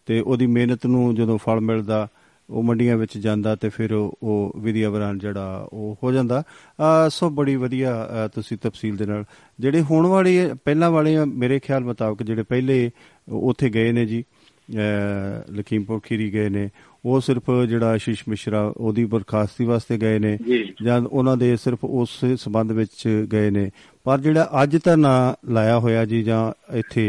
[0.05, 2.07] ਤੇ ਉਹਦੀ ਮਿਹਨਤ ਨੂੰ ਜਦੋਂ ਫਲ ਮਿਲਦਾ
[2.49, 7.09] ਉਹ ਮੰਡੀਆਂ ਵਿੱਚ ਜਾਂਦਾ ਤੇ ਫਿਰ ਉਹ- ਉਹ ਵਿਧੀ ਅਵਰਾਨ ਜਿਹੜਾ ਉਹ ਹੋ ਜਾਂਦਾ। ਅ,
[7.09, 9.23] ਸੋ ਬੜੀ ਵਧੀਆ ਅ, ਤੁਸੀਂ ਤਫਸੀਲ ਦੇ ਨਾਲ।
[9.59, 12.91] ਜਿਹੜੇ ਹੋਣ ਵਾਲੇ ਪਹਿਲਾਂ ਵਾਲੇ ਆ, ਮੇਰੇ ਖਿਆਲ ਮੁਤਾਬਕ ਜਿਹੜੇ ਪਹਿਲੇ
[13.31, 14.34] ਉੱਥੇ ਗਏ ਨੇ ਜੀ। ਅ,
[15.51, 16.69] ਲਖੀਮਪੁਰ ਖੀਰੀ ਗਏ ਨੇ
[17.05, 20.63] ਉਹ ਸਿਰਫ ਜਿਹੜਾ ਆਸ਼ੀਸ਼ ਮਿਸ਼ਰਾ ਉਹਦੀ ਬਰਖਾਸਤੀ ਵਾਸਤੇ ਗਏ ਨੇ ਜੀ।
[21.09, 23.69] ਉਹਨਾਂ ਦੇ ਸਿਰਫ ਉਸ ਸੰਬੰਧ ਵਿੱਚ ਗਏ ਨੇ
[24.03, 27.05] ਪਰ ਜਿਹੜਾ ਅੱਜ ਤਾਂ ਨਾ ਲਾਇਆ ਹੋਇਆ ਜੀ ਜਾਂ ਇੱਥੇ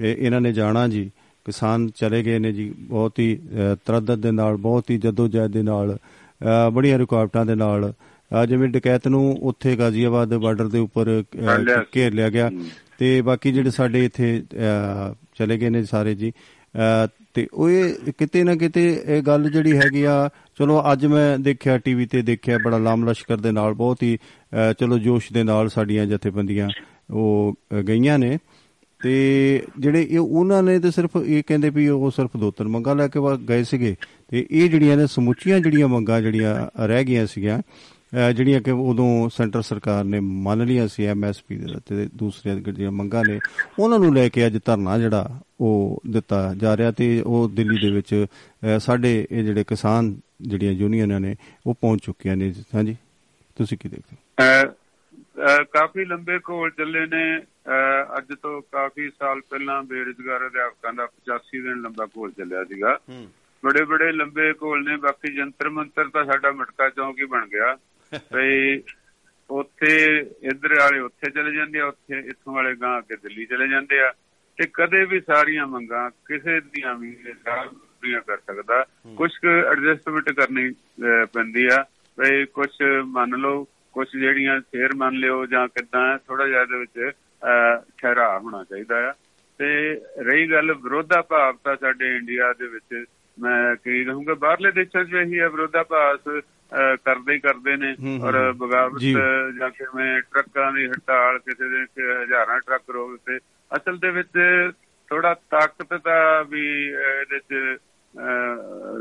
[0.00, 1.10] ਇਹ- ਇਹਨਾਂ ਨੇ ਜਾਣਾ ਜੀ
[1.46, 3.38] ਕਿਸਾਨ ਚਲੇ ਗਏ ਨੇ ਜੀ ਬਹੁਤ ਹੀ
[3.86, 5.96] ਤਰੱਦਦ ਦੇ ਨਾਲ ਬਹੁਤ ਹੀ ਜਦੋਜਹਿਦ ਦੇ ਨਾਲ
[6.72, 7.92] ਬੜੀਆਂ ਰੁਕਾਵਟਾਂ ਦੇ ਨਾਲ
[8.48, 11.22] ਜਿਵੇਂ ਡਕੈਤ ਨੂੰ ਉੱਥੇ ਗਾਜ਼ੀਆਬਾਦ ਬਾਰਡਰ ਦੇ ਉੱਪਰ।
[11.96, 12.50] ਘੇਰ ਲਿਆ ਗਿਆ
[12.98, 14.42] ਤੇ ਬਾਕੀ ਜਿਹੜੇ ਸਾਡੇ ਇੱਥੇ
[15.34, 16.32] ਚਲੇ ਗਏ ਨੇ ਸਾਰੇ ਜੀ
[17.34, 20.28] ਤੇ ਉਹ ਇਹ ਕਿਤੇ ਨਾ ਕਿਤੇ ਇਹ ਗੱਲ ਜਿਹੜੀ ਹੈਗੀ ਆ
[20.58, 24.72] ਚਲੋ ਅੱਜ ਮੈਂ ਦੇਖਿਆ ਟੀਵੀ ਤੇ ਦੇਖਿਆ ਬੜਾ ਲਾਮ ਲਸ਼ਕਰ ਦੇ ਨਾਲ ਬਹੁਤ ਹੀ ਅ,
[24.72, 26.68] ਚਲੋ ਜੋਸ਼ ਦੇ ਨਾਲ ਸਾਡੀਆਂ ਜਥੇਬੰਦੀਆਂ
[27.10, 28.38] ਉਹ ਅ, ਗਈਆਂ ਨੇ।
[29.00, 32.94] ਤੇ ਜਿਹੜੇ ਇਹ ਉਹਨਾਂ ਨੇ ਤੇ ਸਿਰਫ ਇਹ ਕਹਿੰਦੇ ਵੀ ਉਹ ਸਿਰਫ ਦੋ ਤਿੰਨ ਮੰਗਾਂ
[32.96, 33.94] ਲੈ ਕੇ ਵਾ- ਗਏ ਸੀਗੇ।
[34.28, 36.54] ਤੇ ਇਹ ਜਿਹੜੀਆਂ ਨੇ ਸਮੁੱਚੀਆਂ ਜਿਹੜੀਆਂ ਮੰਗਾਂ ਜਿਹੜੀਆਂ
[36.86, 41.74] ਰਹਿ ਗਈਆਂ ਸੀਗੀਆਂ ਅਹ ਜਿਹੜੀਆਂ ਕਿ ਉਦੋਂ ਸੈਂਟਰ ਸਰਕਾਰ ਨੇ ਮੰਨ ਲਈਆਂ ਸੀ ਐਮਐਸਪੀ ਦੇ
[41.86, 43.38] ਤੇ ਦੂਸਰੀਆਂ ਜਿਹੜੀਆਂ ਮੰਗਾਂ ਨੇ
[43.78, 47.90] ਉਹਨਾਂ ਨੂੰ ਲੈ ਕੇ ਅੱਜ ਧਰਨਾ ਜਿਹੜਾ ਉਹ ਦਿੱਤਾ ਜਾ ਰਿਹਾ ਤੇ ਉਹ ਦਿੱਲੀ ਦੇ
[47.90, 48.26] ਵਿੱਚ
[48.80, 51.34] ਸਾਡੇ ਇਹ ਜਿਹੜੇ ਕਿਸਾਨ ਜਿਹੜੀਆਂ ਯੂਨੀਅਨਾਂ ਨੇ
[51.66, 52.96] ਉਹ ਪਹੁੰਚ ਚੁੱਕੀਆਂ ਨੇ। ਹਾਂਜੀ
[53.56, 54.72] ਤੁਸੀਂ ਕੀ ਦੇਖਦੇ ਹੋ?
[55.72, 57.38] ਕਾਫੀ ਲੰਬੇ ਘੋਲ ਚੱਲੇ ਨੇ।
[58.18, 62.98] ਅੱਜ ਤੋਂ ਕਾਫੀ ਸਾਲ ਪਹਿਲਾਂ ਬੇਰੁਜ਼ਗਾਰ ਅਧਿਆਪਕਾਂ ਦਾ 85 ਦਿਨ ਲੰਬਾ ਘੋਲ ਚੱਲਿਆ ਸੀਗਾ।
[63.64, 67.76] ਬੜੇ ਬੜੇ ਲੰਬੇ ਘੋਲ ਨੇ। ਬਾਕੀ ਜੰਤਰ ਮੰਤਰ ਤਾਂ ਸਾਡਾ ਮਟਕਾ ਚੌਂਕ ਹੀ ਬਣ ਗਿਆ।
[68.32, 68.82] ਭਈ
[69.50, 69.94] ਉੱਥੇ
[70.42, 74.12] ਇੱਧਰ ਵਾਲੇ ਉੱਥੇ ਚਲੇ ਜਾਂਦੇ ਆ ਉੱਥੇ ਇੱਥੋਂ ਵਾਲੇ ਗਾਂ ਕੇ ਦਿੱਲੀ ਚਲੇ ਜਾਂਦੇ ਆ।
[74.56, 77.16] ਤੇ ਕਦੇ ਵੀ ਸਾਰੀਆਂ ਮੰਗਾਂ ਕਿਸੇ ਦੀਆਂ ਵੀ
[77.64, 78.84] ਪੂਰੀਆਂ ਕਰ ਸਕਦਾ।
[79.16, 79.30] ਕੁਝ
[79.72, 80.74] ਐਡਜਸਟਮੈਂਟ ਕਰਨੀ
[81.32, 81.84] ਪੈਂਦੀ ਆ।
[82.18, 82.68] ਭਈ ਕੁਝ
[83.04, 87.10] ਮੰਨ ਲਓ ਕੁਝ ਜਿਹੜੀਆਂ ਫੇਰ ਮੰਨ ਲਿਓ ਜਾਂ ਕਿਦਾਂ ਥੋੜਾ ਜਿਹਾ ਇਹਦੇ ਵਿੱਚ
[88.02, 89.12] ਠਹਿਰਾ ਹੋਣਾ ਚਾਹੀਦਾ ਆ।
[89.58, 93.04] ਤੇ ਰਹੀ ਗੱਲ ਵਿਰੋਧਾ ਭਾਵ ਤਾਂ ਸਾਡੇ ਇੰਡੀਆ ਦੇ ਵਿੱਚ
[93.40, 97.76] ਮੈਂ ਕੀ ਕਹੂੰਗਾ ਬਾਹਰਲੇ ਦੇਸ਼ਾਂ 'ਚ ਵੀ ਇਹੀ ਹੈ ਵਿਰੋਧਾ ਭਾਸ ਅਹ, ਕਰਦੇ ਹੀ ਕਰਦੇ
[97.76, 99.14] ਨੇ। ਔਰ। ਬਗਾਵਤ ਜੀ।
[99.70, 103.38] ਕਿਵੇਂ ਟਰੱਕਾਂ ਦੀ ਹੜਤਾਲ ਕਿਸੇ ਦੇ ਹਜ਼ਾਰਾਂ ਟਰੱਕ ਰੋਕ ਤੇ
[103.76, 104.38] ਅਸਲ ਦੇ ਵਿੱਚ
[105.10, 107.78] ਥੋੜਾ ਤਾਕਤ ਦਾ ਵੀ ਇਹਦੇ 'ਚ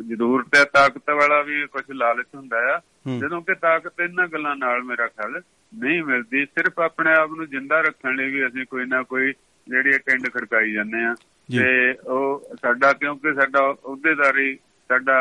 [0.08, 2.80] ਜ਼ਰੂਰਤ ਹੈ। ਤਾਕਤ ਵਾਲਾ ਵੀ ਕੁਝ ਲਾਲਚ ਹੁੰਦਾ ਆ।
[3.20, 5.42] ਜਦੋਂ ਕਿ ਤਾਕਤ ਇਹਨਾਂ ਗੱਲਾਂ ਨਾਲ ਮੇਰਾ ਖਿਆਲ
[5.74, 9.34] ਨਹੀਂ ਮਿਲਦੀ। ਸਿਰਫ ਆਪਣੇ ਆਪ ਨੂੰ ਜਿੰਦਾ ਰੱਖਣ ਲਈ ਵੀ ਅਸੀਂ ਕੋਈ ਨਾ ਕੋਈ
[9.68, 11.14] ਜਿਹੜੀ ਟਿੰਡ ਖੜਕਾਈ ਜਾਂਦੇ ਆ।
[11.50, 14.56] ਤੇ ਉਹ ਸਾਡਾ ਕਿਉਂਕਿ ਸਾਡਾ ਅਹੁਦੇਦਾਰੀ
[14.90, 15.18] ਸਾਡਾ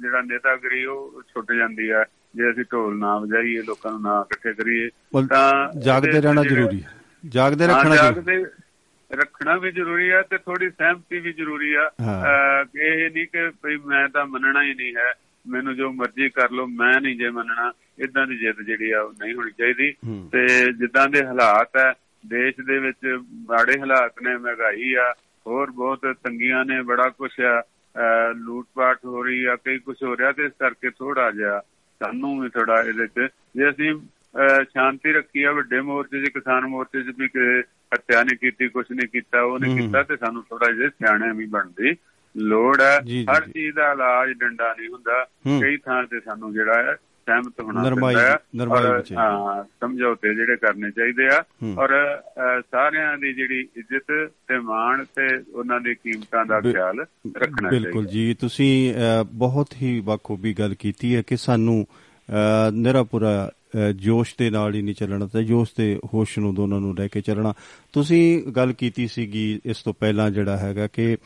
[0.00, 2.04] ਜਿਹੜਾ ਨੇਤਾਗਰੀ ਉਹ ਛੁੱਟ ਜਾਂਦੀ ਆ।
[2.34, 4.88] ਜੇ ਅਸੀਂ ਢੋਲ ਨਾ ਵਜਾਈਏ ਲੋਕਾਂ ਨੂੰ ਨਾ ਇਕੱਠੇ ਕਰੀਏ
[5.30, 6.92] ਤਾਂ ਜਾਗਦੇ ਰਹਿਣਾ ਜ਼ਰੂਰੀ ਹੈ।
[7.28, 8.44] ਜਾਗਦੇ ਰੱਖਣਾ ਜਾਗਦੇ
[9.12, 11.90] ਰੱਖਣਾ ਵੀ ਜ਼ਰੂਰੀ ਆ ਤੇ ਥੋੜੀ ਸਹਿਮਤੀ ਵੀ ਜ਼ਰੂਰੀ ਆ।
[12.80, 15.12] ਇਹ ਨਹੀਂ ਕਿ ਭਈ ਮੈਂ ਤਾਂ ਮੰਨਣਾ ਹੀ ਨਹੀਂ ਹੈ।
[15.46, 19.12] ਮੈਨੂੰ ਜੋ ਮਰਜ਼ੀ ਕਰ ਲਓ ਮੈਂ ਨਹੀਂ ਜੇ ਮੰਨਣਾ ਇਦਾਂ ਦੀ ਜਿੱਦ ਜਿਹੜੀ ਆ ਉਹ
[19.12, 19.92] ਨਹੀਂ ਹੋਣੀ ਚਾਹੀਦੀ।
[20.32, 21.92] ਤੇ ਜਿੱਦਾਂ ਦੇ ਹਾਲਾਤ ਹੈ
[22.26, 25.14] ਦੇਸ਼ ਦੇ ਵਿੱਚ ਮਾੜੇ ਹਾਲਾਤ ਨੇ ਮਹਿੰਗਾਈ ਆ
[25.46, 27.62] ਹੋਰ ਬਹੁਤ ਤੰਗੀਆਂ ਨੇ ਬੜਾ ਕੁਝ ਆ।
[28.34, 31.60] ਲੂਟਪਾਟ ਹੋ ਰਹੀ ਆ ਕਈ ਕੁਝ ਹੋ ਰਿਹਾ ਤੇ ਇਸ ਕਰਕੇ ਥੋੜਾ ਜਿਹਾ
[32.00, 33.94] ਸਾਨੂੰ ਵੀ ਥੋੜਾ ਇਹਦੇ ਚ ਜੇ ਅਸੀਂ
[34.64, 37.60] ਸ਼ਾਂਤੀ ਰੱਖੀ ਆ ਵੱਡੇ ਮੋਰਚੇ 'ਚ ਕਿਸਾਨ ਮੋਰਚੇ 'ਚ ਵੀ ਕਿਸੇ
[37.94, 41.32] ਹੱਤਿਆ ਨਹੀਂ ਕੀਤੀ ਕੁਝ ਨਹੀਂ ਕੀਤਾ ਉਹ ਨਹੀਂ ਹੂੰ। ਕੀਤਾ ਤੇ ਸਾਨੂੰ ਥੋੜਾ ਜਿਹਾ ਸਿਆਣੇ
[41.32, 41.96] ਵੀ ਬਣਦੀ
[42.36, 42.98] ਲੋੜ ਹੈ
[43.30, 45.24] ਹਰ। ਚੀਜ਼ ਦਾ ਇਲਾਜ ਡੰਡਾ ਨਹੀਂ ਹੁੰਦਾ।
[45.60, 46.94] ਕਈ ਥਾਂ ਤੇ ਸਾਨੂੰ ਜਿਹੜਾ ਹੈ
[47.26, 51.44] ਸਹਿਮਤ ਹੋਣਾ ਪੈਂਦਾ ਹੈ ਨਰਮਾਈ। ਹਾਂ ਸਮਝੌਤੇ ਜਿਹੜੇ ਕਰਨੇ ਚਾਹੀਦੇ ਆ।
[51.78, 51.90] ਔਰ
[52.70, 57.00] ਸਾਰਿਆਂ ਦੀ ਜਿਹੜੀ ਇੱਜ਼ਤ ਤੇ ਮਾਣ ਤੇ ਉਹਨਾਂ ਦੀ ਕੀਮਤਾਂ ਦਾ ਖਿਆਲ
[57.36, 58.94] ਰੱਖਣਾ ਬਿਲਕੁਲ ਚਾਹੀਦਾ ਜੀ ਤੁਸੀਂ
[59.24, 61.86] ਬਹੁਤ ਹੀ ਬਖੂਬੀ ਗੱਲ ਕੀਤੀ ਹੈ ਕਿ ਸਾਨੂੰ
[62.28, 63.50] ਅ, ਨਿਰਾ ਪੂਰਾ ਅ,
[63.96, 67.20] ਜੋਸ਼ ਦੇ ਨਾਲ ਹੀ ਨਹੀਂ ਚੱਲਣਾ ਤੇ ਜੋਸ਼ ਤੇ ਹੋਸ਼ ਨੂੰ ਦੋਨਾਂ ਨੂੰ ਲੈ ਕੇ
[67.20, 67.54] ਚੱਲਣਾ।
[67.92, 71.16] ਤੁਸੀਂ ਗੱਲ ਕੀਤੀ ਸੀਗੀ ਇਸ ਤੋਂ ਪਹਿਲਾਂ ਜਿਹੜਾ ਹੈਗਾ ਕਿ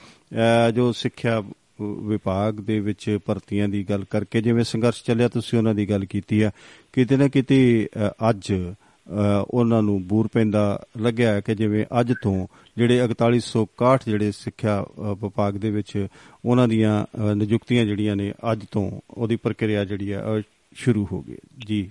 [0.68, 1.42] ਅ, ਜੋ ਸਿੱਖਿਆ
[1.80, 6.42] ਵਿਭਾਗ ਦੇ ਵਿੱਚ ਭਰਤੀਆਂ ਦੀ ਗੱਲ ਕਰਕੇ ਜਿਵੇਂ ਸੰਘਰਸ਼ ਚੱਲਿਆ ਤੁਸੀਂ ਉਹਨਾਂ ਦੀ ਗੱਲ ਕੀਤੀ
[6.42, 6.50] ਆ।
[6.92, 12.12] ਕਿਤੇ ਨਾ ਕਿਤੇ ਅ, ਅੱਜ ਅ, ਉਹਨਾਂ ਨੂੰ ਬੂਰ ਪੈਂਦਾ ਲੱਗਿਆ ਹੈ ਕਿ ਜਿਵੇਂ ਅੱਜ
[12.22, 12.46] ਤੋਂ
[12.76, 16.06] ਜਿਹੜੇ 4161 ਜਿਹੜੇ ਸਿੱਖਿਆ ਅ, ਵਿਭਾਗ ਦੇ ਵਿੱਚ
[16.44, 20.42] ਉਹਨਾਂ ਦੀਆਂ ਅ, ਨਿਯੁਕਤੀਆਂ ਜਿਹੜੀਆਂ ਨੇ ਅੱਜ ਤੋਂ ਉਹਦੀ ਪ੍ਰਕਿਰਿਆ ਜਿਹੜੀ ਹੈ ਅ,
[20.74, 21.36] ਸ਼ੁਰੂ ਹੋ ਗਈ।
[21.66, 21.90] ਜੀ।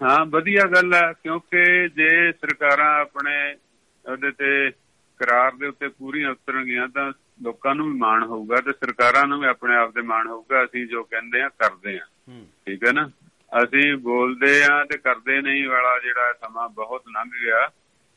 [0.00, 3.34] ਹਾਂ ਵਧੀਆ ਗੱਲ ਹੈ ਕਿਉਂਕਿ ਜੇ ਸਰਕਾਰਾਂ ਆਪਣੇ
[4.04, 4.70] ਉਹਦੇ ਤੇ
[5.20, 9.46] ਕਰਾਰ ਦੇ ਉੱਤੇ ਪੂਰੀਆਂ ਉਤਰਨਗੀਆਂ ਤਾਂ ਲੋਕਾਂ ਨੂੰ ਵੀ ਮਾਣ ਹੋਊਗਾ ਤੇ ਸਰਕਾਰਾਂ ਨੂੰ ਵੀ
[9.46, 12.04] ਆਪਣੇ ਆਪ ਤੇ ਮਾਣ ਹੋਊਗਾ ਅਸੀਂ ਜੋ ਕਹਿੰਦੇ ਆ ਕਰਦੇ ਆ
[12.66, 13.08] ਠੀਕ ਹੈ ਨਾ?
[13.52, 17.66] ਅਸੀਂ ਬੋਲਦੇ ਆ ਤੇ ਕਰਦੇ ਨਹੀਂ ਵਾਲਾ ਜਿਹੜਾ ਸਮਾਂ ਬਹੁਤ ਲੰਘ ਗਿਆ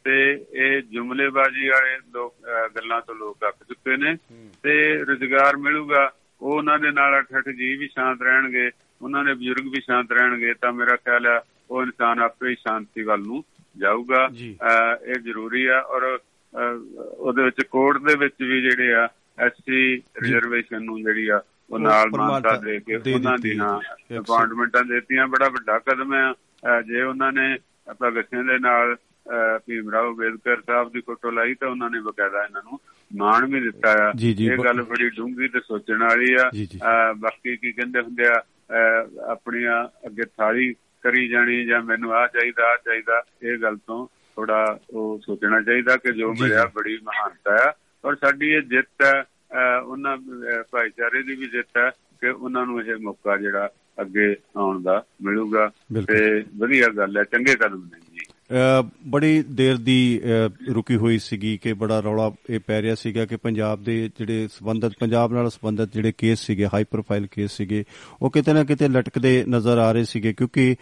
[0.05, 0.15] ਤੇ
[0.55, 2.33] ਇਹ ਜੁਮਲੇਬਾਜ਼ੀ ਵਾਲੇ ਲੋਕ
[2.75, 4.15] ਗੱਲਾਂ ਤੋਂ ਲੋਕ ਅੱਕ ਚੁੱਕੇ ਨੇ
[4.63, 6.09] ਤੇ ਰੁਜ਼ਗਾਰ ਮਿਲੂਗਾ
[6.41, 8.69] ਉਹ ਉਹਨਾਂ ਦੇ ਨਾਲ ਠੱਠ ਜੀ ਵੀ ਸ਼ਾਂਤ ਰਹਿਣਗੇ
[9.01, 13.03] ਉਹਨਾਂ ਦੇ ਬਜ਼ੁਰਗ ਵੀ ਸ਼ਾਂਤ ਰਹਿਣਗੇ ਤਾਂ ਮੇਰਾ ਖਿਆਲ ਹੈ ਉਹ ਇਨਸਾਨ ਆਪੇ ਹੀ ਸ਼ਾਂਤੀ
[13.03, 13.43] ਵੱਲ ਨੂੰ
[13.77, 14.29] ਜਾਊਗਾ।
[15.07, 16.19] ਇਹ ਜ਼ਰੂਰੀ ਆ ਔਰ
[16.99, 19.07] ਉਹਦੇ ਵਿੱਚ ਕੋਰਟ ਦੇ ਵਿੱਚ ਵੀ ਜਿਹੜੇ ਆ
[19.39, 23.79] ਐਸਸੀ ਰਿਜ਼ਰਵੇਸ਼ਨ ਨੂੰ ਜਿਹੜੀ ਆ ਉਹ ਨਾਲ ਮਾਨਤਾ ਦੇ ਕੇ ਉਹਨਾਂ ਦੀ ਹਾਂ।
[24.19, 26.33] ਅਪਾਇੰਟਮੈਂਟਾਂ ਦਿੱਤੀਆਂ। ਬੜਾ ਵੱਡਾ ਕਦਮ ਹੈ
[26.81, 27.57] ਜੇ ਉਹਨਾਂ ਨੇ
[28.03, 28.95] ਭਗਤ ਸਿੰਘ ਦੇ ਨਾਲ
[29.65, 32.79] ਭੀਮ ਰਾਓ ਅੰਬੇਦਕਰ ਸਾਹਿਬ ਦੀ ਫੋਟੋ ਲਾਈ ਤਾਂ ਉਹਨਾਂ ਨੇ ਬਕਾਇਦਾ ਇਹਨਾਂ ਨੂੰ
[33.17, 36.49] ਮਾਣ ਵੀ ਦਿੱਤਾ ਆ। ਇਹ ਗੱਲ ਬੜੀ ਡੂੰਘੀ ਤੇ ਸੋਚਣ ਵਾਲੀ ਆ।
[37.13, 38.41] ਬਾਕੀ ਕੀ ਕਹਿੰਦੇ ਹੁੰਦੇ ਆ
[39.31, 44.79] ਆਪਣੀਆਂ ਅੱਗੇ ਥਾਲੀ ਕਰੀ ਜਾਣੀ ਜਾਂ ਮੈਨੂੰ ਆ ਚਾਹੀਦਾ ਆ ਚਾਹੀਦਾ ਇਹ ਗੱਲ ਤੋਂ ਥੋੜਾ
[44.89, 47.73] ਉਹ ਸੋਚਣਾ ਚਾਹੀਦਾ ਕਿ ਜੋ ਮਿਲਿਆ। ਬੜੀ ਮਹਾਨਤਾ ਹੈ
[48.05, 49.25] ਔਰ ਸਾਡੀ ਇਹ ਜਿੱਤ ਹੈ
[49.77, 50.17] ਉਹਨਾਂ
[50.71, 51.89] ਭਾਈਚਾਰੇ ਦੀ ਵੀ ਜਿੱਤ ਹੈ
[52.21, 53.69] ਕਿ ਉਹਨਾਂ ਨੂੰ ਇਹ ਮੌਕਾ ਜਿਹੜਾ
[54.01, 55.71] ਅੱਗੇ ਆਉਣ ਦਾ ਮਿਲੂਗਾ।
[56.07, 58.25] ਤੇ ਵਧੀਆ ਗੱਲ ਹੈ ਚੰਗੇ ਕਦਮ ਨੇ ਜੀ
[59.07, 63.35] ਬੜੀ ਦੇਰ ਦੀ ਅ, ਰੁਕੀ ਹੋਈ ਸੀਗੀ ਕਿ ਬੜਾ ਰੌਲਾ ਇਹ ਪੈ ਰਿਹਾ ਸੀਗਾ ਕਿ
[63.37, 67.83] ਪੰਜਾਬ ਦੇ ਜਿਹੜੇ ਸੰਬੰਧਤ ਪੰਜਾਬ ਨਾਲ ਸੰਬੰਧਤ ਜਿਹੜੇ ਕੇਸ ਸੀਗੇ ਹਾਈ ਪ੍ਰੋਫਾਈਲ ਕੇਸ ਸੀਗੇ
[68.21, 70.75] ਉਹ ਕਿਤੇ ਨਾ ਕਿਤੇ ਲਟਕਦੇ ਨਜ਼ਰ ਆ ਰਹੇ ਸੀਗੇ ਕਿਉਂਕਿ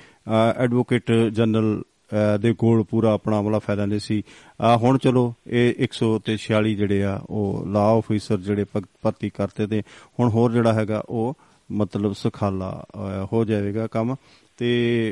[0.58, 1.82] ਐਡਵੋਕੇਟ ਜਨਰਲ
[2.14, 7.04] ਅ, ਦੇ ਕੋਲ ਪੂਰਾ ਆਪਣਾ ਅਮਲਾ ਫਾਇਦਾ ਨਹੀਂ ਸੀ। ਅ, ਹੁਣ ਚਲੋ ਇਹ 146 ਜਿਹੜੇ
[7.04, 9.82] ਆ ਉਹ ਲਾ ਆਫੀਸਰ ਜਿਹੜੇ ਭਗ- ਭਰਤੀ ਕਰਤੇ ਤੇ
[10.20, 11.34] ਹੁਣ ਹੋਰ ਜਿਹੜਾ ਹੈਗਾ ਉਹ
[11.72, 14.16] ਮਤਲਬ ਸੁਖਾਲਾ ਅ, ਹੋ ਜਾਵੇਗਾ ਕੰਮ।
[14.58, 14.70] ਤੇ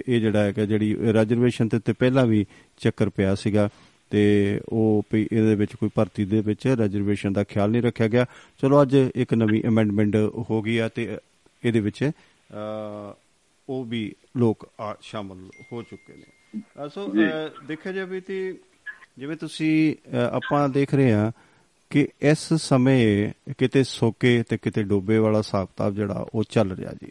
[0.10, 2.46] ਇਹ ਜਿਹੜਾ ਹੈਗਾ ਜਿਹੜੀ ਰਿਜ਼ਰਵੇਸ਼ਨ ਤੇ ਤੇ ਪਹਿਲਾਂ ਵੀ
[2.78, 3.70] ਚੱਕਰ ਪਿਆ ਸੀਗਾ
[4.10, 8.26] ਤੇ ਉਹ ਵੀ ਇਹਦੇ ਵਿੱਚ ਕੋਈ ਭਰਤੀ ਦੇ ਵਿੱਚ ਰਿਜ਼ਰਵੇਸ਼ਨ ਦਾ ਖਿਆਲ ਨਹੀਂ ਰੱਖਿਆ ਗਿਆ।
[8.62, 10.16] ਚਲੋ ਅੱਜ ਇੱਕ ਨਵੀਂ ਅਮੈਂਡਮੈਂਟ
[10.50, 11.18] ਹੋ ਗਈ ਆ ਤੇ
[11.66, 12.12] ਇਹਦੇ ਵਿੱਚ
[13.70, 17.14] ਉਹ ਵੀ ਲੋਕ ਆ- ਸ਼ਾਮਲ ਹੋ ਚੁੱਕੇ ਨੇ। ਸੋ
[17.68, 18.58] ਦੇਖਿਆ ਜਾਵੇ ਤੇ
[19.18, 19.96] ਜਿਵੇਂ ਤੁਸੀਂ
[20.32, 21.32] ਆਪਾਂ ਦੇਖ ਰਹੇ ਹਾਂ
[21.90, 26.92] ਕਿ ਇਸ ਸਮੇਂ ਕਿਤੇ ਸੋਕੇ ਤੇ ਕਿਤੇ ਡੋਬੇ ਵਾਲਾ ਹਿਸਾਬ ਕਿਤਾਬ ਜਿਹੜਾ ਉਹ ਚੱਲ ਰਿਹਾ
[26.94, 27.08] ਜੀ।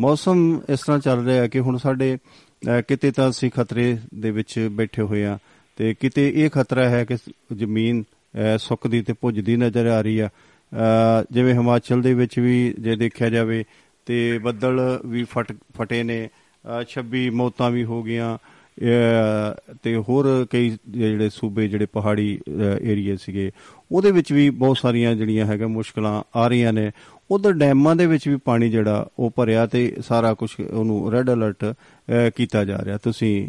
[0.00, 4.30] ਮੌਸਮ ਇਸ ਤਰ੍ਹਾਂ ਚੱਲ ਰਿਹਾ ਹੈ ਕਿ ਹੁਣ ਸਾਡੇ ਅਹ, ਕਿਤੇ ਤਾਂ ਅਸੀਂ ਖਤਰੇ ਦੇ
[4.30, 5.38] ਵਿੱਚ ਬੈਠੇ ਹੋਏ ਆ
[5.76, 7.16] ਤੇ ਕਿਤੇ ਇਹ ਖਤਰਾ ਹੈ ਕਿ
[7.56, 12.74] ਜ਼ਮੀਨ ਅਹ, ਸੁੱਕਦੀ ਤੇ ਭੁੱਜਦੀ ਨਜ਼ਰ ਆ ਰਹੀ ਆ। ਅਹ, ਜਿਵੇਂ ਹਿਮਾਚਲ ਦੇ ਵਿੱਚ ਵੀ
[12.78, 13.64] ਜੇ ਦੇਖਿਆ ਜਾਵੇ
[14.06, 18.38] ਤੇ ਬੱਦਲ ਵੀ ਫਟ ਫਟੇ ਨੇ ਅਹ, 26 ਮੌਤਾਂ ਵੀ ਹੋ ਗਈਆਂ
[18.82, 22.40] ਅਹ, ਤੇ ਹੋਰ ਕਈ ਜਿਹੜੇ ਸੂਬੇ ਜਿਹੜੇ ਪਹਾੜੀ
[22.82, 23.50] ਏਰੀਏ ਸੀਗੇ
[23.92, 26.90] ਉਹਦੇ ਵਿੱਚ ਵੀ ਬਹੁਤ ਸਾਰੀਆਂ ਜਿਹੜੀਆਂ ਹੈਗਾ ਮੁਸ਼ਕਲਾਂ ਆ ਰਹੀਆਂ ਨੇ।
[27.30, 31.64] ਉਧਰ ਡੈਮਾਂ ਦੇ ਵਿੱਚ ਵੀ ਪਾਣੀ ਜਿਹੜਾ ਉਹ ਭਰਿਆ ਤੇ ਸਾਰਾ ਕੁਝ ਉਹਨੂੰ ਰੈੱਡ ਅਲਰਟ
[32.36, 33.48] ਕੀਤਾ ਜਾ ਰਿਹਾ। ਤੁਸੀਂ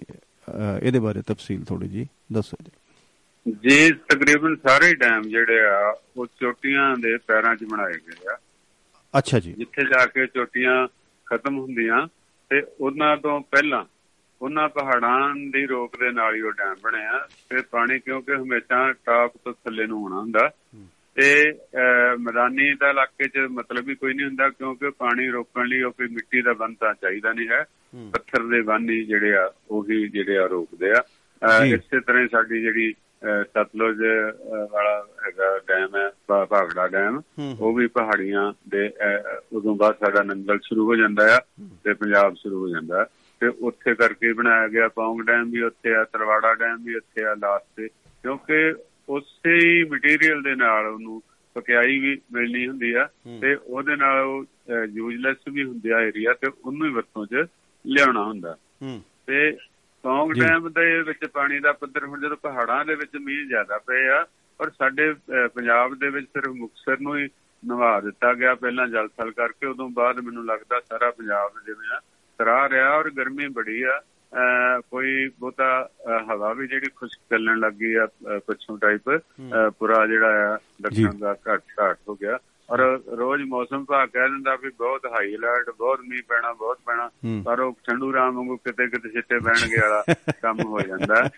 [0.83, 2.71] ਇਹਦੇ ਬਾਰੇ ਤਫਸੀਲ ਥੋੜੀ ਜੀ ਦੱਸੋ ਜੀ।
[3.63, 8.37] ਜੀ ਤਕਰੀਬਨ ਸਾਰੇ ਡੈਮ ਜਿਹੜੇ ਆ ਉਹ ਚੋਟੀਆਂ ਦੇ ਪੈਰਾਂ 'ਚ ਬਣਾਏ ਗਏ ਆ।
[9.13, 10.87] ਅੱਛਾ ਜੀ। ਜਿੱਥੇ ਜਾ ਕੇ ਚੋਟੀਆਂ
[11.25, 12.07] ਖਤਮ ਹੁੰਦੀਆਂ
[12.49, 13.83] ਤੇ ਉਹਨਾਂ ਤੋਂ ਪਹਿਲਾਂ
[14.41, 19.31] ਉਹਨਾਂ ਪਹਾੜਾਂ ਦੀ ਰੋਕ ਦੇ ਨਾਲ ਹੀ ਉਹ ਡੈਮ ਬਣਿਆ ਤੇ ਪਾਣੀ ਕਿਉਂਕਿ ਹਮੇਸ਼ਾ ਟਾਪ
[19.43, 20.49] ਤੋਂ ਥੱਲੇ ਨੂੰ ਆਉਣਾ ਹੁੰਦਾ।
[21.21, 21.51] ਤੇ
[22.19, 26.07] ਮੈਦਾਨੀ ਦਾ ਇਲਾਕੇ 'ਚ ਮਤਲਬ ਹੀ ਕੋਈ ਨਹੀਂ ਹੁੰਦਾ ਕਿਉਂਕਿ ਪਾਣੀ ਰੋਕਣ ਲਈ ਉਹ ਕੋਈ
[26.07, 27.63] ਮਿੱਟੀ ਦਾ ਬੰਨ ਤਾਂ ਚਾਹੀਦਾ ਨਹੀਂ ਹੈ।
[28.11, 31.03] ਪੱਥਰ ਦੇ ਬੰਨ ਹੀ ਜਿਹੜੇ ਆ ਉਹੀ ਜਿਹੜੇ ਆ ਰੋਕਦੇ ਆ।
[31.65, 32.93] ਇਸੇ ਤਰ੍ਹਾਂ ਹੀ ਸਾਡੀ ਜਿਹੜੀ
[33.43, 33.97] ਸਤਲੁਜ
[34.71, 37.21] ਵਾਲਾ ਹੈਗਾ ਡੈਮ ਹੈ ਭਾ- ਭਾਖੜਾ ਡੈਮ
[37.59, 38.91] ਉਹ ਵੀ ਪਹਾੜੀਆਂ ਦੇ
[39.53, 41.39] ਉਦੋਂ ਬਾਅਦ ਸਾਡਾ ਨੰਗਲ ਸ਼ੁਰੂ ਹੋ ਜਾਂਦਾ ਆ
[41.83, 43.03] ਤੇ ਪੰਜਾਬ ਸ਼ੁਰੂ ਹੋ ਜਾਂਦਾ
[43.41, 47.33] ਤੇ ਉੱਥੇ ਕਰਕੇ ਬਣਾਇਆ ਗਿਆ ਪੌਂਗ ਡੈਮ ਵੀ ਉੱਥੇ ਆ ਤਰਵਾੜਾ ਡੈਮ ਵੀ ਉੱਥੇ ਆ
[47.33, 48.73] ਲਾਸਟ ਤੇ। ਕਿਉਂਕਿ
[49.09, 51.23] ਉਸੇ ਹੀ ਮਟੀਰੀਅਲ ਦੇ ਨਾਲ ਉਹਨੂੰ
[51.55, 53.09] ਪਕਿਆਈ ਵੀ ਮਿਲਣੀ ਹੁੰਦੀ ਆ
[53.41, 54.45] ਤੇ ਉਹਦੇ ਨਾਲ ਉਹ
[54.85, 57.45] ਯੂਜ਼ਲੈਸ ਵੀ ਹੁੰਦੀ ਆ ਏਰੀਆ ਤੇ ਉਹਨੂੰ ਹੀ ਵਰਤੋਂ 'ਚ
[57.85, 58.57] ਲਿਆਉਣਾ ਹੁੰਦਾ।
[59.25, 59.57] ਤੇ
[60.33, 64.07] ਜੀ। ਡੈਮ ਦੇ ਵਿੱਚ ਪਾਣੀ ਦਾ ਪੱਧਰ ਹੁਣ ਜਦੋਂ ਪਹਾੜਾਂ ਦੇ ਵਿੱਚ ਮੀਂਹ ਜ਼ਿਆਦਾ ਪਏ
[64.07, 64.27] ਆ
[64.61, 65.13] ਔਰ ਸਾਡੇ
[65.53, 67.29] ਪੰਜਾਬ ਦੇ ਵਿੱਚ ਸਿਰਫ ਮੁਕਤਸਰ ਨੂੰ ਹੀ
[67.65, 72.01] ਨਵਾ ਦਿੱਤਾ ਗਿਆ ਪਹਿਲਾਂ ਜਲ ਥਲ ਕਰਕੇ ਉਦੋਂ ਬਾਅਦ ਮੈਨੂੰ ਲੱਗਦਾ ਸਾਰਾ ਪੰਜਾਬ ਜਿਵੇਂ ਆ
[72.37, 74.01] ਤਰਾ ਰਿਹਾ ਔਰ ਗਰਮੀ ਬੜੀ ਆ।
[74.91, 75.89] ਕੋਈ ਬਹੁਤਾ
[76.31, 78.07] ਹਵਾ ਵੀ ਜਿਹੜੀ ਖੁਸ਼ਕ ਚੱਲਣ ਲੱਗੀ ਆ
[78.47, 79.09] ਪੱਛਮ ਟਾਈਪ
[79.79, 82.37] ਪੂਰਾ ਜਿਹੜਾ ਆ ਦੱਖਣ ਦਾ ਘੱਟ ਘਾਟ ਹੋ ਗਿਆ।
[82.71, 82.79] ਔਰ
[83.17, 87.09] ਰੋਜ਼ ਮੌਸਮ ਭਾਗ ਕਹਿ ਦਿੰਦਾ ਵੀ ਬਹੁਤ ਹਾਈ ਅਲਰਟ ਬਹੁਤ ਮੀਂਹ ਪੈਣਾ ਬਹੁਤ ਪੈਣਾ।
[87.45, 90.03] ਪਰ ਉਹ ਠੰਡੂ ਰਾਮ ਵਾਂਗੂ ਕਿਤੇ ਕਿਤੇ ਛਿੱਟੇ ਪੈਣਗੇ ਵਾਲਾ
[90.41, 91.29] ਕੰਮ ਹੋ ਜਾਂਦਾ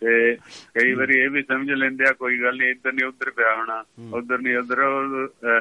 [0.00, 0.36] ਤੇ
[0.74, 3.84] ਕਈ ਵਾਰੀ ਇਹ ਵੀ ਸਮਝ ਲੈਂਦੇ ਆ ਕੋਈ ਗੱਲ ਨਹੀਂ ਇੱਧਰ ਨਹੀਂ ਉੱਧਰ ਪਿਆ ਹੋਣਾ
[4.12, 4.82] ਉੱਧਰ ਨਹੀਂ ਉੱਧਰ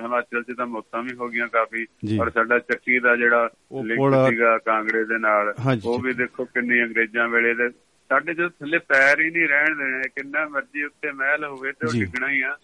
[0.04, 1.86] ਹਿਮਾਚਲ 'ਚ ਤਾਂ ਮੌਤਾਂ ਵੀ ਹੋ ਗਈਆਂ ਕਾਫੀ।
[2.20, 3.50] ਔਰ ਸਾਡਾ ਚੱਕੀ ਦਾ ਜਿਹੜਾ
[3.84, 5.54] ਲਿੰਕ ਸੀਗਾ ਕਾਂਗੜੇ ਦੇ ਨਾਲ
[5.86, 7.70] ਉਹ ਵੀ ਦੇਖੋ ਕਿੰਨੀ ਅੰਗਰੇਜ਼ਾਂ ਵੇਲੇ ਦੇ
[8.10, 11.94] ਸਾਡੇ ਜਦੋਂ ਥੱਲੇ ਪੈਰ ਹੀ ਨਹੀਂ ਰਹਿਣ ਦੇਣੇ ਕਿੰਨਾ ਮਰਜ਼ੀ ਉੱਤੇ ਮਹਿਲ ਹੋਵੇ ਤੇ ਉਹ।
[11.94, 12.58] ਡਿੱਗਣਾ ਹੀ ਆ।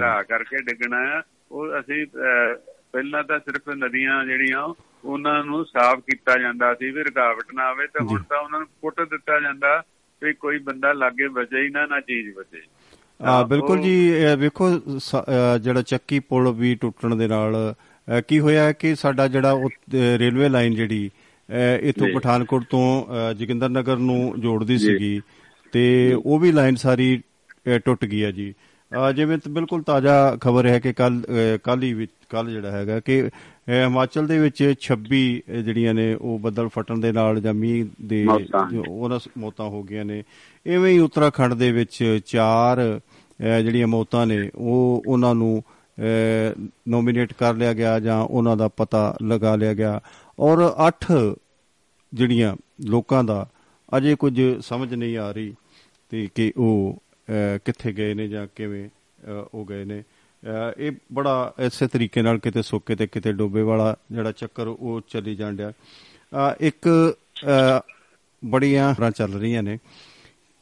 [0.00, 1.22] ਢਾਹ ਕਰਕੇ ਡਿੱਗਣਾ ਆ
[1.54, 2.06] ਉਹ ਅਸੀਂ
[2.92, 7.86] ਪਹਿਲਾਂ ਤਾਂ ਸਿਰਫ ਨਦੀਆਂ ਜਿਹੜੀਆਂ ਉਹਨਾਂ ਨੂੰ ਸਾਫ਼ ਕੀਤਾ ਜਾਂਦਾ ਸੀ ਵੀ ਰੁਕਾਵਟ ਨਾ ਆਵੇ
[7.86, 9.82] ਤਾਂ ਹੁਣ ਤਾਂ ਉਹਨਾਂ ਨੂੰ ਪੁੱਟ ਦਿੱਤਾ ਜਾਂਦਾ
[10.22, 12.62] ਵੀ ਕੋਈ ਬੰਦਾ ਲਾਗੇ ਬਚੇ ਹੀ ਨਾ ਨਾ ਚੀਜ਼ ਬਚੇ
[13.22, 14.70] ਆ ਬਿਲਕੁਲ ਜੀ ਵੇਖੋ
[15.60, 17.74] ਜਿਹੜਾ ਚੱਕੀ ਪੁਲ ਵੀ ਟੁੱਟਣ ਦੇ ਨਾਲ
[18.28, 19.52] ਕੀ ਹੋਇਆ ਕਿ ਸਾਡਾ ਜਿਹੜਾ
[20.18, 21.10] ਰੇਲਵੇ ਲਾਈਨ ਜਿਹੜੀ
[21.80, 22.84] ਇੱਥੋਂ। ਪਠਾਨਕੋਟ ਤੋਂ
[23.34, 25.20] ਜੋਗਿੰਦਰ ਨਗਰ ਨੂੰ ਜੋੜਦੀ। ਸੀਗੀ
[25.72, 27.22] ਤੇ ਉਹ ਵੀ ਲਾਈਨ ਸਾਰੀ
[27.84, 28.54] ਟੁੱਟ ਗਈ ਹੈ ਜੀ
[29.14, 31.22] ਜਿਵੇਂ ਤੇ ਬਿਲਕੁਲ ਤਾਜ਼ਾ ਖਬਰ ਹੈ ਕਿ ਕੱਲ
[31.62, 33.30] ਕੱਲ ਹੀ ਵਿੱਚ ਕੱਲ ਜਿਹੜਾ ਹੈਗਾ ਕਿ
[33.70, 38.26] ਹਿਮਾਚਲ ਦੇ ਵਿੱਚ 26 ਅ, ਜਿਹੜੀਆਂ ਨੇ ਉਹ ਬੱਦਲ ਫਟਣ ਦੇ ਨਾਲ ਜਾਂ ਮੀਂਹ ਦੇ
[38.88, 40.22] ਉਹਨਾਂ ਮੌਤਾਂ ਹੋ ਗਈਆਂ ਨੇ।
[40.66, 43.00] ਇਵੇਂ ਹੀ ਉੱਤਰਾਖੰਡ ਦੇ ਵਿੱਚ ਚਾਰ
[43.40, 45.62] ਜਿਹੜੀਆਂ ਮੌਤਾਂ ਨੇ ਉਹ ਉਹਨਾਂ ਨੂੰ
[46.88, 50.00] ਨੋਮੀਨੇਟ ਕਰ ਲਿਆ ਗਿਆ ਜਾਂ ਉਹਨਾਂ ਦਾ ਪਤਾ ਲਗਾ ਲਿਆ ਗਿਆ।
[50.38, 51.34] ਔਰ 8
[52.14, 53.46] ਜਿਹੜੀਆਂ ਲੋਕਾਂ ਦਾ
[53.96, 55.54] ਅਜੇ ਕੁਝ ਸਮਝ ਨਹੀਂ ਆ ਰਹੀ
[56.10, 57.02] ਤੇ ਕਿ ਉਹ
[57.64, 62.38] ਕਿੱਥੇ ਗਏ ਨੇ ਜਾਂ ਕਿਵੇਂ ਅਹ, ਉਹ ਗਏ ਨੇ। ਅਹ, ਇਹ ਬੜਾ ਇਸੇ ਤਰੀਕੇ ਨਾਲ
[62.38, 67.80] ਕਿਤੇ ਸੁੱਕੇ ਤੇ ਕਿਤੇ ਡੋਬੇ ਵਾਲਾ ਜਿਹੜਾ ਚੱਕਰ ਉਹ ਚੱਲੀ ਜਾਣ ਡਿਆ। ਅਹ, ਇੱਕ ਅਹ,
[68.44, 69.78] ਬੜੀਆਂ ਖਬਰਾਂ ਚੱਲ ਰਹੀਆਂ ਨੇ।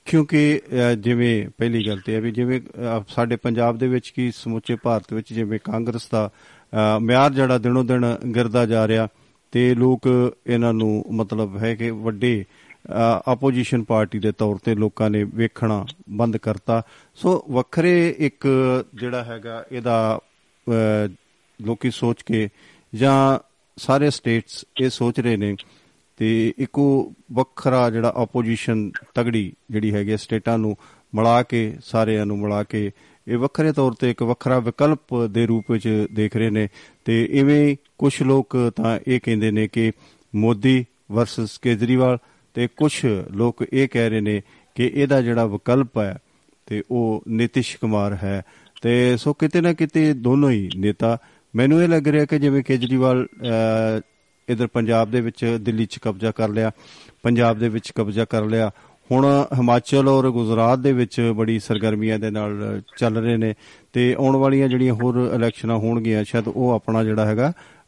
[0.04, 4.32] ਕਿਉਂਕਿ ਅਹ, ਜਿਵੇਂ ਪਹਿਲੀ ਗੱਲ ਤੇ ਹੈ ਵੀ ਜਿਵੇਂ ਅਹ, ਸਾਡੇ ਪੰਜਾਬ ਦੇ ਵਿੱਚ ਕੀ
[4.32, 9.08] ਸਮੁੱਚੇ ਭਾਰਤ ਵਿੱਚ ਜਿਵੇਂ ਕਾਂਗਰਸ ਦਾ ਅਹ, ਮਿਆਰ ਜਿਹੜਾ ਦਿਨੋਂ ਦਿਨ ਗਿਰਦਾ ਜਾ ਰਿਹਾ
[9.52, 10.00] ਤੇ ਲੋਕ
[10.46, 12.44] ਇਹਨਾਂ ਨੂੰ ਮਤਲਬ ਹੈ ਕਿ ਵੱਡੇ
[13.26, 16.82] ਆਪੋਜੀਸ਼ਨ ਪਾਰਟੀ ਦੇ ਤੌਰ ਤੇ ਲੋਕਾਂ ਨੇ ਵੇਖਣਾ ਬੰਦ ਕਰਤਾ।
[17.14, 18.48] ਸੋ ਵੱਖਰੇ ਇੱਕ
[18.94, 20.20] ਜਿਹੜਾ ਹੈਗਾ ਇਹਦਾ
[20.68, 21.08] ਅਹ,
[21.62, 22.48] ਲੋਕੀ ਸੋਚ ਕੇ
[22.94, 23.38] ਜਾਂ
[23.76, 25.56] ਸਾਰੇ ਸਟੇਟਸ ਇਹ ਸੋਚ ਰਹੇ ਨੇ
[26.16, 30.76] ਤੇ ਇੱਕੋ ਵੱਖਰਾ ਜਿਹੜਾ ਆਪੋਜੀਸ਼ਨ ਤਗੜੀ ਜਿਹੜੀ ਹੈਗੀ ਹੈ ਸਟੇਟਾਂ ਨੂੰ
[31.14, 32.90] ਮਿਲਾ ਕੇ ਸਾਰਿਆਂ ਨੂੰ ਮਿਲਾ ਕੇ
[33.28, 36.68] ਇਹ ਵੱਖਰੇ ਤੌਰ ਤੇ ਇੱਕ ਵੱਖਰਾ ਵਿਕਲਪ ਦੇ ਰੂਪ ਵਿੱਚ ਦੇਖ ਰਹੇ ਨੇ।
[37.04, 39.92] ਤੇ ਇਵੇਂ ਕੁਝ ਲੋਕ ਤਾਂ ਇਹ ਕਹਿੰਦੇ ਨੇ ਕਿ
[40.34, 42.18] ਮੋਦੀ ਵਰਸਸ ਕੇਜਰੀਵਾਲ
[42.54, 44.42] ਤੇ ਕੁਝ ਲੋਕ ਇਹ ਕਹਿ ਰਹੇ ਨੇ
[44.74, 46.18] ਕਿ ਇਹਦਾ ਜਿਹੜਾ ਵਿਕਲਪ ਹੈ
[46.66, 48.42] ਤੇ ਉਹ ਨਿਤਿਸ਼ ਕੁਮਾਰ ਹੈ।
[48.82, 51.18] ਤੇ ਸੋ ਕਿਤੇ ਨਾ ਕਿਤੇ ਦੋਨੋਂ ਹੀ ਨੇਤਾ।
[51.56, 54.00] ਮੈਨੂੰ ਇਹ ਲੱਗ ਰਿਹਾ ਕਿ ਜਿਵੇਂ ਕੇਜਰੀਵਾਲ ਅਹ,
[54.48, 56.70] ਇਧਰ ਪੰਜਾਬ ਦੇ ਵਿੱਚ ਦਿੱਲੀ 'ਚ ਕਬਜ਼ਾ ਕਰ ਲਿਆ
[57.22, 58.70] ਪੰਜਾਬ ਦੇ ਵਿੱਚ ਕਬਜ਼ਾ ਕਰ ਲਿਆ।
[59.12, 63.54] ਹੁਣ ਹਿਮਾਚਲ ਔਰ ਗੁਜਰਾਤ ਦੇ ਵਿੱਚ ਬੜੀ ਸਰਗਰਮੀਆਂ ਦੇ ਨਾਲ ਚੱਲ ਰਹੇ ਨੇ
[63.92, 67.81] ਤੇ ਆਉਣ ਵਾਲੀਆਂ ਜਿਹੜੀਆਂ ਹੋਰ ਇਲੈਕਸ਼ਨਾਂ ਹੋਣਗੀਆਂ ਸ਼ਾਇਦ ਉਹ ਆਪਣਾ ਜਿਹੜਾ ਹੈਗਾ ਅਹ,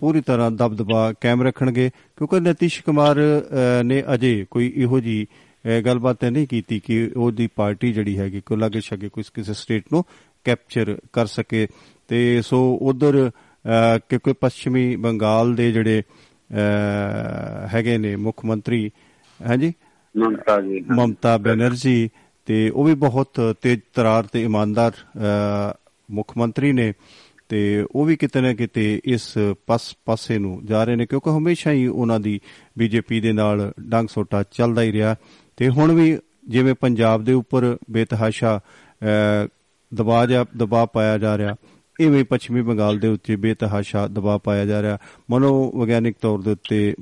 [0.00, 3.16] ਪੂਰੀ ਤਰ੍ਹਾਂ ਦਬਦਬਾ ਕਾਇਮ ਰੱਖਣਗੇ ਕਿਉਂਕਿ ਨਤੀਸ਼ ਕੁਮਾਰ
[3.84, 5.26] ਨੇ ਅਜੇ ਕੋਈ ਇਹੋ ਜੀ
[5.86, 10.04] ਗੱਲਬਾਤ ਨਹੀਂ ਕੀਤੀ ਕਿ ਉਹਦੀ ਪਾਰਟੀ ਜਿਹੜੀ ਹੈਗੀ ਕੋਈ ਲਾਗੇ ਛਾਗੇ ਕੋਈ ਕਿਸੇ ਸਟੇਟ ਨੂੰ
[10.44, 11.66] ਕੈਪਚਰ ਕਰ ਸਕੇ।
[12.08, 13.30] ਤੇ ਸੋ ਉਧਰ
[14.08, 16.02] ਕਿਉਂਕਿ ਪੱਛਮੀ ਬੰਗਾਲ ਦੇ ਜਿਹੜੇ
[17.74, 18.90] ਹੈਗੇ ਨੇ ਮੁੱਖ ਮੰਤਰੀ
[19.40, 19.72] ਹਾਂਜੀ?
[20.14, 22.08] ਮਮਤਾ ਜੀ ਮਮਤਾ ਬੈਨਰਜੀ
[22.46, 24.92] ਤੇ ਉਹ ਵੀ ਬਹੁਤ ਤੇਜ਼ ਤਰਾਰ ਤੇ ਇਮਾਨਦਾਰ
[26.10, 26.92] ਮੁੱਖ ਮੰਤਰੀ ਨੇ।
[27.54, 31.70] ਤੇ ਉਹ ਵੀ ਕਿਤੇ ਨਾ ਕਿਤੇ ਇਸ ਪਸ ਪਾਸੇ ਨੂੰ ਜਾ ਰਹੇ ਨੇ ਕਿਉਂਕਿ ਹਮੇਸ਼ਾ
[31.70, 32.40] ਹੀ ਉਹਨਾਂ ਦੀ
[32.78, 35.16] ਬੀਜੇਪੀ ਦੇ ਨਾਲ ਡੰਗ ਸੋਟਾ ਚੱਲਦਾ ਹੀ ਰਿਹਾ।
[35.56, 38.60] ਤੇ ਹੁਣ ਵੀ ਜਿਵੇਂ ਪੰਜਾਬ ਦੇ ਉੱਪਰ ਬੇਤਹਾਸ਼ਾ
[39.02, 39.48] ਅਹ,
[39.94, 41.56] ਦਬਾਅ ਜਾਂ ਦਬਾਅ ਪਾਇਆ ਜਾ ਰਿਹਾ
[42.00, 44.98] ਇਵੇਂ ਪੱਛਮੀ ਬੰਗਾਲ ਦੇ ਉੱਤੇ ਬੇਤਹਾਸ਼ਾ ਦਬਾਅ ਪਾਇਆ ਜਾ ਰਿਹਾ।
[45.30, 46.94] ਮਨੋ ਵਿਗਿਆਨਿਕ ਤੌਰ ਦੇ ਉੱਤੇ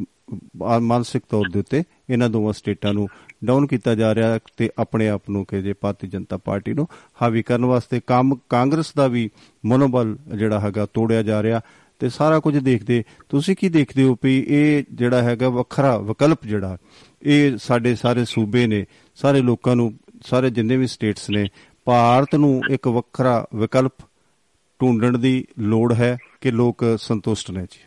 [0.62, 3.08] ਆ- ਮਾਨਸਿਕ ਤੌਰ ਦੇ ਉੱਤੇ ਇਹਨਾਂ ਦੋਵਾਂ ਸਟੇਟਾਂ ਨੂੰ
[3.44, 6.88] ਡਾਊਨ ਕੀਤਾ ਜਾ ਰਿਹਾ ਤੇ ਆਪਣੇ ਆਪ ਨੂੰ ਕਿ ਜੇ ਭਾਰਤੀ ਜਨਤਾ ਪਾਰਟੀ ਨੂੰ
[7.22, 9.30] ਹਾਵੀ ਕਰਨ ਵਾਸਤੇ ਕੰਮ ਕਾਂਗਰਸ ਦਾ ਵੀ
[9.66, 11.60] ਮਨੋਬਲ ਜਿਹੜਾ ਹੈਗਾ ਤੋੜਿਆ ਜਾ ਰਿਹਾ
[11.98, 16.76] ਤੇ ਸਾਰਾ ਕੁਝ ਦੇਖਦੇ, ਤੁਸੀਂ ਕੀ ਦੇਖਦੇ ਹੋ ਵੀ ਇਹ ਜਿਹੜਾ ਹੈਗਾ ਵੱਖਰਾ ਵਿਕਲਪ ਜਿਹੜਾ,
[17.22, 21.48] ਇਹ ਸਾਡੇ ਸਾਰੇ ਸੂਬੇ ਨੇ, ਸਾਰੇ ਲੋਕਾਂ ਨੂੰ, ਸਾਰੇ ਜਿੰਨੇ ਵੀ ਸਟੇਟਸ ਨੇ,
[21.84, 23.92] ਭਾਰਤ ਨੂੰ ਇੱਕ ਵੱਖਰਾ ਵਿਕਲਪ
[24.80, 27.80] ਢੂੰਡਣ ਦੀ ਲੋੜ ਹੈ ਕਿ ਲੋਕ ਸੰਤੁਸ਼ਟ ਨੇ ਜੀ।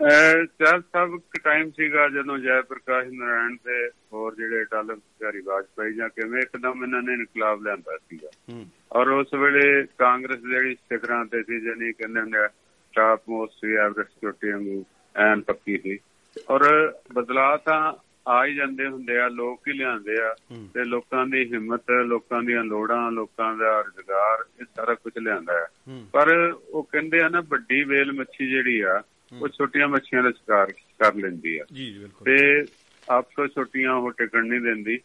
[0.00, 6.08] ਸਾਹਿਬ ਇੱਕ ਟਾਈਮ ਸੀਗਾ ਜਦੋਂ ਜੈ ਪ੍ਰਕਾਸ਼ ਨਾਰਾਇਣ ਤੇ ਹੋਰ ਜਿਹੜੇ ਅਟਲ ਬਿਹਾਰੀ ਵਾਜਪਾਈ ਜਾਂ
[6.08, 8.28] ਕਿਵੇਂ ਇੱਕਦਮ ਇਹਨਾਂ ਨੇ ਇਨਕਲਾਬ ਲਿਆਂਦਾ ਸੀਗਾ।
[8.92, 12.38] ਔਰ ਉਸ ਵੇਲੇ ਕਾਂਗਰਸ ਜਿਹੜੀ ਸਿਖਰਾਂ ਤੇ ਸੀ ਜਾਨੀ ਕਹਿੰਦੇ ਹੁੰਦੇ
[12.94, 14.84] ਟਾਪ ਮੋਸਟ ਸੀ ਐਵਰੇਜ ਚੋਟੀ ਵਾਂਗੂ
[15.16, 15.98] ਐਨ ਪੱਕੀ ਸੀ।
[16.50, 17.92] ਔਰ ਬਦਲਾਅ ਤਾਂ
[18.28, 20.34] ਆ ਹੀ ਜਾਂਦੇ ਹੁੰਦੇ ਆ ਲੋਕ ਹੀ ਲਿਆਂਦੇ ਆ
[20.74, 25.66] ਤੇ ਲੋਕਾਂ ਦੀ ਹਿੰਮਤ ਲੋਕਾਂ ਦੀਆਂ ਲੋੜਾਂ ਲੋਕਾਂ ਦਾ ਰੁਜ਼ਗਾਰ ਇਹ ਸਾਰਾ ਕੁਝ ਲਿਆਂਦਾ ਹੈ।
[26.12, 30.72] ਪਰ ਉਹ ਕਹਿੰਦੇ ਆ ਨਾ ਵੱਡੀ ਵੇਲ ਮੱਛੀ ਜਿਹੜੀ ਆ ਉਹ ਛੋਟੀਆਂ ਮੱਛੀਆਂ ਦਾ ਸ਼ਿਕਾਰ
[30.98, 32.64] ਕਰ ਲੈਂਦੀ ਆ। ਜੀ ਬਿਲਕੁਲ। ਤੇ
[33.08, 34.98] ਆਪ ਤੋਂ ਛੋਟੀਆਂ ਉਹ ਟਿਕਣ ਨਹੀਂ ਦਿੰਦੀ।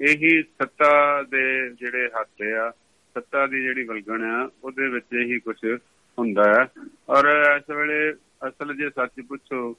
[0.00, 2.70] ਇਹੀ ਸੱਤਾ ਦੇ ਜਿਹੜੇ ਹੱਥ ਆ
[3.16, 5.56] ਸੱਤਾ ਦੀ ਜਿਹੜੀ ਵਲਗਣ ਆ ਉਹਦੇ ਵਿੱਚ ਇਹੀ ਕੁਝ
[6.18, 6.66] ਹੁੰਦਾ ਹੈ
[7.08, 8.12] ਔਰ ਇਸ ਵੇਲੇ
[8.48, 9.76] ਅਸਲ ਜੇ ਸੱਚ ਪੁੱਛੋ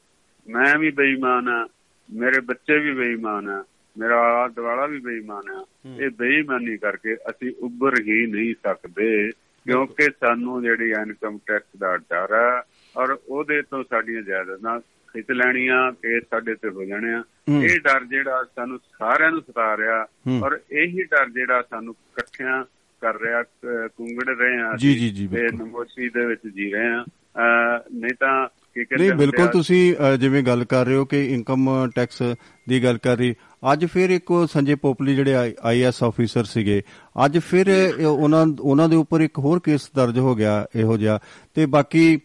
[0.48, 1.68] ਮੈਂ ਵੀ ਬੇਈਮਾਨ ਆ
[2.10, 3.64] ਮੇਰੇ ਬੱਚੇ ਵੀ ਬੇਈਮਾਨ ਆ
[3.98, 5.64] ਮੇਰਾ ਦੁਆਲਾ ਵੀ ਬੇਈਮਾਨ ਆ
[6.00, 9.32] ਇਹ ਬੇਈਮਾਨੀ ਕਰਕੇ ਅਸੀਂ ਉੱਭਰ ਹੀ ਨਹੀਂ ਸਕਦੇ
[9.66, 12.62] ਕਿਉਂਕਿ ਸਾਨੂੰ ਜਿਹੜੀ ਇਨਕਮ ਟੈਕਸ ਦਾ ਡਰ ਹੈ
[12.98, 17.80] ਔਰ ਉਹਦੇ ਤੋਂ ਸਾਡੀਆਂ ਜਾਇਦਾਦਾਂ ਖਿੱਚ ਲੈਣੀਆਂ ਕੇਸ ਸਾਡੇ ਤੇ ਹੋ ਜਾਣੇ ਆ ਹੂੰ। ਇਹ
[17.80, 20.08] ਡਰ ਜਿਹੜਾ ਸਾਨੂੰ ਸਾਰਿਆਂ ਨੂੰ ਸਤਾ ਰਿਹਾ।
[20.44, 22.64] ਔਰ ਇਹੀ ਡਰ ਜਿਹੜਾ ਸਾਨੂੰ ਇਕੱਠਿਆਂ
[23.02, 23.44] ਕਰ ਰਿਹਾ
[23.88, 27.04] ਕੁੰਗੜ ਰਹੇ ਆ ਜੀ, ਜੀ, ਜੀ, ਤੇ। ਨਮੋਸ਼ੀ ਦੇ ਵਿੱਚ ਜੀ ਰਹੇ ਆ
[27.94, 28.48] ਨਹੀਂ ਤਾਂ
[28.98, 32.22] ਨਹੀਂ ਬਿਲਕੁਲ ਤੁਸੀਂ ਜਿਵੇਂ ਗੱਲ ਕਰ ਰਹੇ ਹੋ ਕਿ ਇਨਕਮ ਟੈਕਸ
[32.68, 33.34] ਦੀ ਗੱਲ ਕਰ ਰਹੀ
[33.74, 36.82] ਅੱਜ ਫਿਰ ਇੱਕ ਸੰਜੇ ਪੋਪਲੀ ਜਿਹੜੇ ਆਈਐਸ ਆਫੀਸਰ ਸੀਗੇ
[37.26, 37.70] ਅੱਜ ਫਿਰ
[38.08, 41.20] ਉਹਨਾਂ ਉਹਨਾਂ ਦੇ ਉੱਪਰ ਇੱਕ ਹੋਰ ਕੇਸ ਦਰਜ ਹੋ ਗਿਆ ਇਹੋ ਜਿਹਾ
[41.56, 42.20] ਤੇ ਬਾਕੀ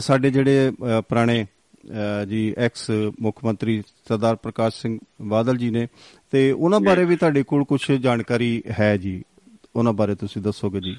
[0.00, 0.72] ਸਾਡੇ ਜਿਹੜੇ
[1.08, 1.46] ਪੁਰਾਣੇ
[2.28, 2.90] ਜੀ ਐਕਸ
[3.20, 5.86] ਮੁੱਖ ਮੰਤਰੀ ਸਰਦਾਰ ਪ੍ਰਕਾਸ਼ ਸਿੰਘ ਬਾਦਲ ਜੀ ਨੇ
[6.30, 9.22] ਤੇ ਉਹਨਾਂ ਬਾਰੇ ਵੀ ਤੁਹਾਡੇ ਕੋਲ ਕੁਝ ਜਾਣਕਾਰੀ ਹੈ ਜੀ?
[9.76, 10.96] ਉਹਨਾਂ ਬਾਰੇ ਤੁਸੀਂ ਦੱਸੋਗੇ ਜੀ?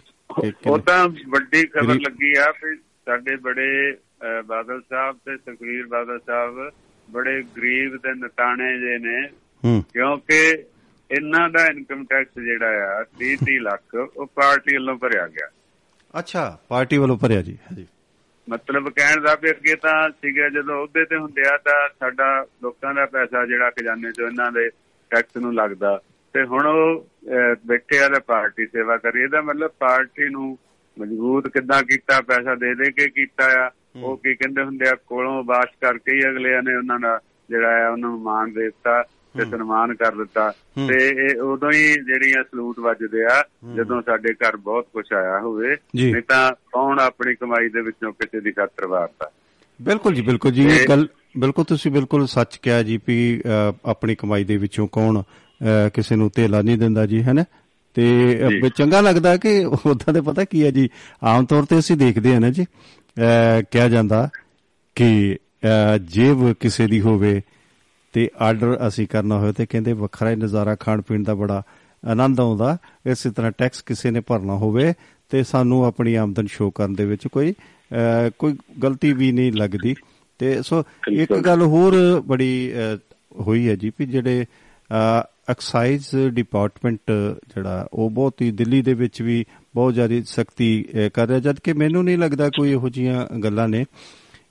[0.68, 3.98] ਉਹ ਤਾਂ ਵੱਡੀ ਖਬਰ ਲੱਗੀ ਆ ਕਿ ਸਾਡੇ ਬੜੇ
[4.46, 6.72] ਬਾਦਲ ਸਾਹਿਬ ਤੇ ਸੁਖਵੀਰ ਬਾਦਲ ਸਾਹਿਬ
[7.12, 9.28] ਬੜੇ ਗਰੀਬ ਤੇ ਨਤਾਣੇ ਜੇ ਨੇ।
[9.94, 10.40] ਕਿਉਂਕਿ
[11.12, 15.50] ਇਹਨਾਂ ਦਾ ਇਨਕਮ ਟੈਕਸ ਜਿਹੜਾ ਆ 30 30 ਲੱਖ ਉਹ ਪਾਰਟੀ ਵੱਲੋਂ ਭਰਿਆ ਗਿਆ।
[16.20, 17.86] ਅੱਛਾ ਪਾਰਟੀ ਵੱਲੋਂ ਭਰਿਆ ਜੀ ਹਾਂਜੀ।
[18.50, 22.94] ਮਤਲਬ ਕਹਿਣ ਦਾ ਵੀ ਅੱਗੇ ਤਾਂ ਸੀਗਾ ਜਦੋਂ ਅਹੁਦੇ ਤੇ ਹੁੰਦੇ ਆ ਤਾਂ ਸਾਡਾ ਲੋਕਾਂ
[22.94, 24.70] ਦਾ ਪੈਸਾ ਜਿਹੜਾ ਖਜ਼ਾਨੇ ਚੋਂ ਇਹਨਾਂ ਦੇ
[25.10, 26.00] ਟੈਕਸ ਨੂੰ ਲੱਗਦਾ।
[26.34, 27.08] ਤੇ ਹੁਣ ਉਹ
[27.66, 30.58] ਬੈਠੇ ਆ ਪਾਰਟੀ ਸੇਵਾ ਕਰੀ। ਇਹਦਾ ਮਤਲਬ ਪਾਰਟੀ ਨੂੰ
[30.98, 33.70] ਮਜ਼ਬੂਤ ਕਿੱਦਾਂ ਕੀਤਾ ਪੈਸਾ ਦੇ ਦੇ ਕੇ ਕੀਤਾ ਆ?
[34.04, 34.96] ਉਹ ਕੀ ਕਹਿੰਦੇ ਹੁੰਦੇ ਆ?
[35.08, 39.04] ਕੋਲੋਂ ਬਾਸ਼ ਕਰਕੇ ਹੀ ਅਗਲਿਆਂ ਨੇ ਉਹਨਾਂ ਦਾ ਜਿਹੜਾ ਆ ਉਹਨਾਂ ਨੂੰ ਦੇ ਦਿੱਤਾ।
[39.38, 40.54] ਤੇ ਸਨਮਾਨ ਕਰ ਦਿੱਤਾ।
[40.88, 43.44] ਤੇ ਇਹ ਉਦੋਂ ਹੀ ਜਿਹੜੀਆਂ ਸਲੂਟ ਵੱਜਦੇ ਆ
[43.76, 48.40] ਜਦੋਂ ਸਾਡੇ ਘਰ ਬਹੁਤ ਕੁਝ ਆਇਆ ਹੋਵੇ। ਨਹੀਂ ਤਾਂ ਕੌਣ ਆਪਣੀ ਕਮਾਈ ਦੇ ਵਿੱਚੋਂ ਕਿਸੇ
[48.40, 49.32] ਦੀ ਖਾਤਰ ਵਾਰਦਾ
[49.82, 53.42] ਬਿਲਕੁਲ ਜੀ ਬਿਲਕੁਲ ਜੀ ਇਹ ਗੱਲ ਬਿਲਕੁਲ ਤੁਸੀਂ ਬਿਲਕੁਲ ਸੱਚ ਕਿਹਾ ਜੀ ਵੀ
[53.86, 55.22] ਆਪਣੀ ਕਮਾਈ ਦੇ ਵਿੱਚੋਂ ਕੌਣ
[55.94, 57.46] ਕਿਸੇ ਨੂੰ ਧੇਲਾ ਨਹੀਂ ਦਿੰਦਾ ਜੀ ਹੈਨਾ?
[57.94, 58.40] ਤੇ।
[58.76, 60.90] ਚੰਗਾ ਲੱਗਦਾ ਕਿ ਉਦਾਂ ਦੇ ਪਤਾ ਕੀ ਹੈ ਜੀ
[61.24, 62.66] ਆਮ ਤੌਰ ਤੇ ਅਸੀਂ ਦੇਖਦੇ ਹਾਂ ਨਾ ਜੀ
[63.72, 64.30] ਕਿਹਾ ਜਾਂਦਾ
[64.96, 65.38] ਕਿ
[66.02, 67.42] ਜੇਬ ਕਿਸੇ ਦੀ ਹੋਵੇ
[68.14, 71.62] ਤੇ ਆਰਡਰ ਅਸੀਂ ਕਰਨਾ ਹੋਵੇ ਤੇ ਕਹਿੰਦੇ ਵੱਖਰਾ ਹੀ ਨਜ਼ਾਰਾ ਖਾਣ ਪੀਣ ਦਾ ਬੜਾ
[72.04, 74.94] ਆਨੰਦ ਆਉਂਦਾ। ਇਸੇ ਤਰ੍ਹਾਂ ਟੈਕਸ ਕਿਸੇ ਨੇ ਭਰਨਾ ਹੋਵੇ
[75.30, 77.54] ਤੇ ਸਾਨੂੰ ਆਪਣੀ ਆਮਦਨ ਸ਼ੋਅ ਕਰਨ ਦੇ ਵਿੱਚ ਕੋਈ
[78.40, 79.96] ਕੋਈ ਗਲਤੀ ਵੀ ਨਹੀਂ ਲੱਗਦੀ।
[80.40, 81.96] ਤੇ ਸੋ ਇੱਕ। ਗੱਲ ਹੋਰ
[82.28, 82.72] ਬੜੀ
[83.40, 84.46] ਹੋਈ ਹੈ ਜੀ ਵੀ ਜਿਹੜੇ
[85.50, 87.12] ਐਕਸਾਈਜ਼ ਡਿਪਾਰਟਮੈਂਟ
[87.56, 89.44] ਜਿਹੜਾ ਉਹ ਬਹੁਤ ਹੀ ਦਿੱਲੀ ਦੇ ਵਿੱਚ ਵੀ
[89.76, 93.84] ਬਹੁਤ ਜ਼ਿਆਦਾ ਸਖਤੀ ਕਰ ਰਿਹਾ। ਜਦ ਕਿ ਮੈਨੂੰ ਨਹੀਂ ਲੱਗਦਾ ਕੋਈ ਇਹੋ ਜੀਆਂ ਗੱਲਾਂ ਨੇ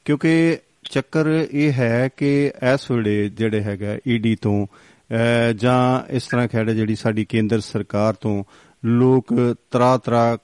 [0.05, 0.59] ਕਿਉਂਕਿ
[0.91, 6.71] ਚੱਕਰ ਇਹ ਹੈ ਕਿ ਇਸ ਵੇਲੇ ਜਿਹੜੇ ਹੈਗਾ ਈਡੀ ਤੋਂ ਅਹ, ਜਾਂ ਇਸ ਤਰ੍ਹਾਂ ਖੈੜ
[6.71, 8.45] ਜਿਹੜੀ ਸਾਡੀ ਕੇਂਦਰ ਸਰਕਾਰ ਤੋਂ
[8.85, 10.39] ਲੋਕ ਤਰਾ ਤਰਾ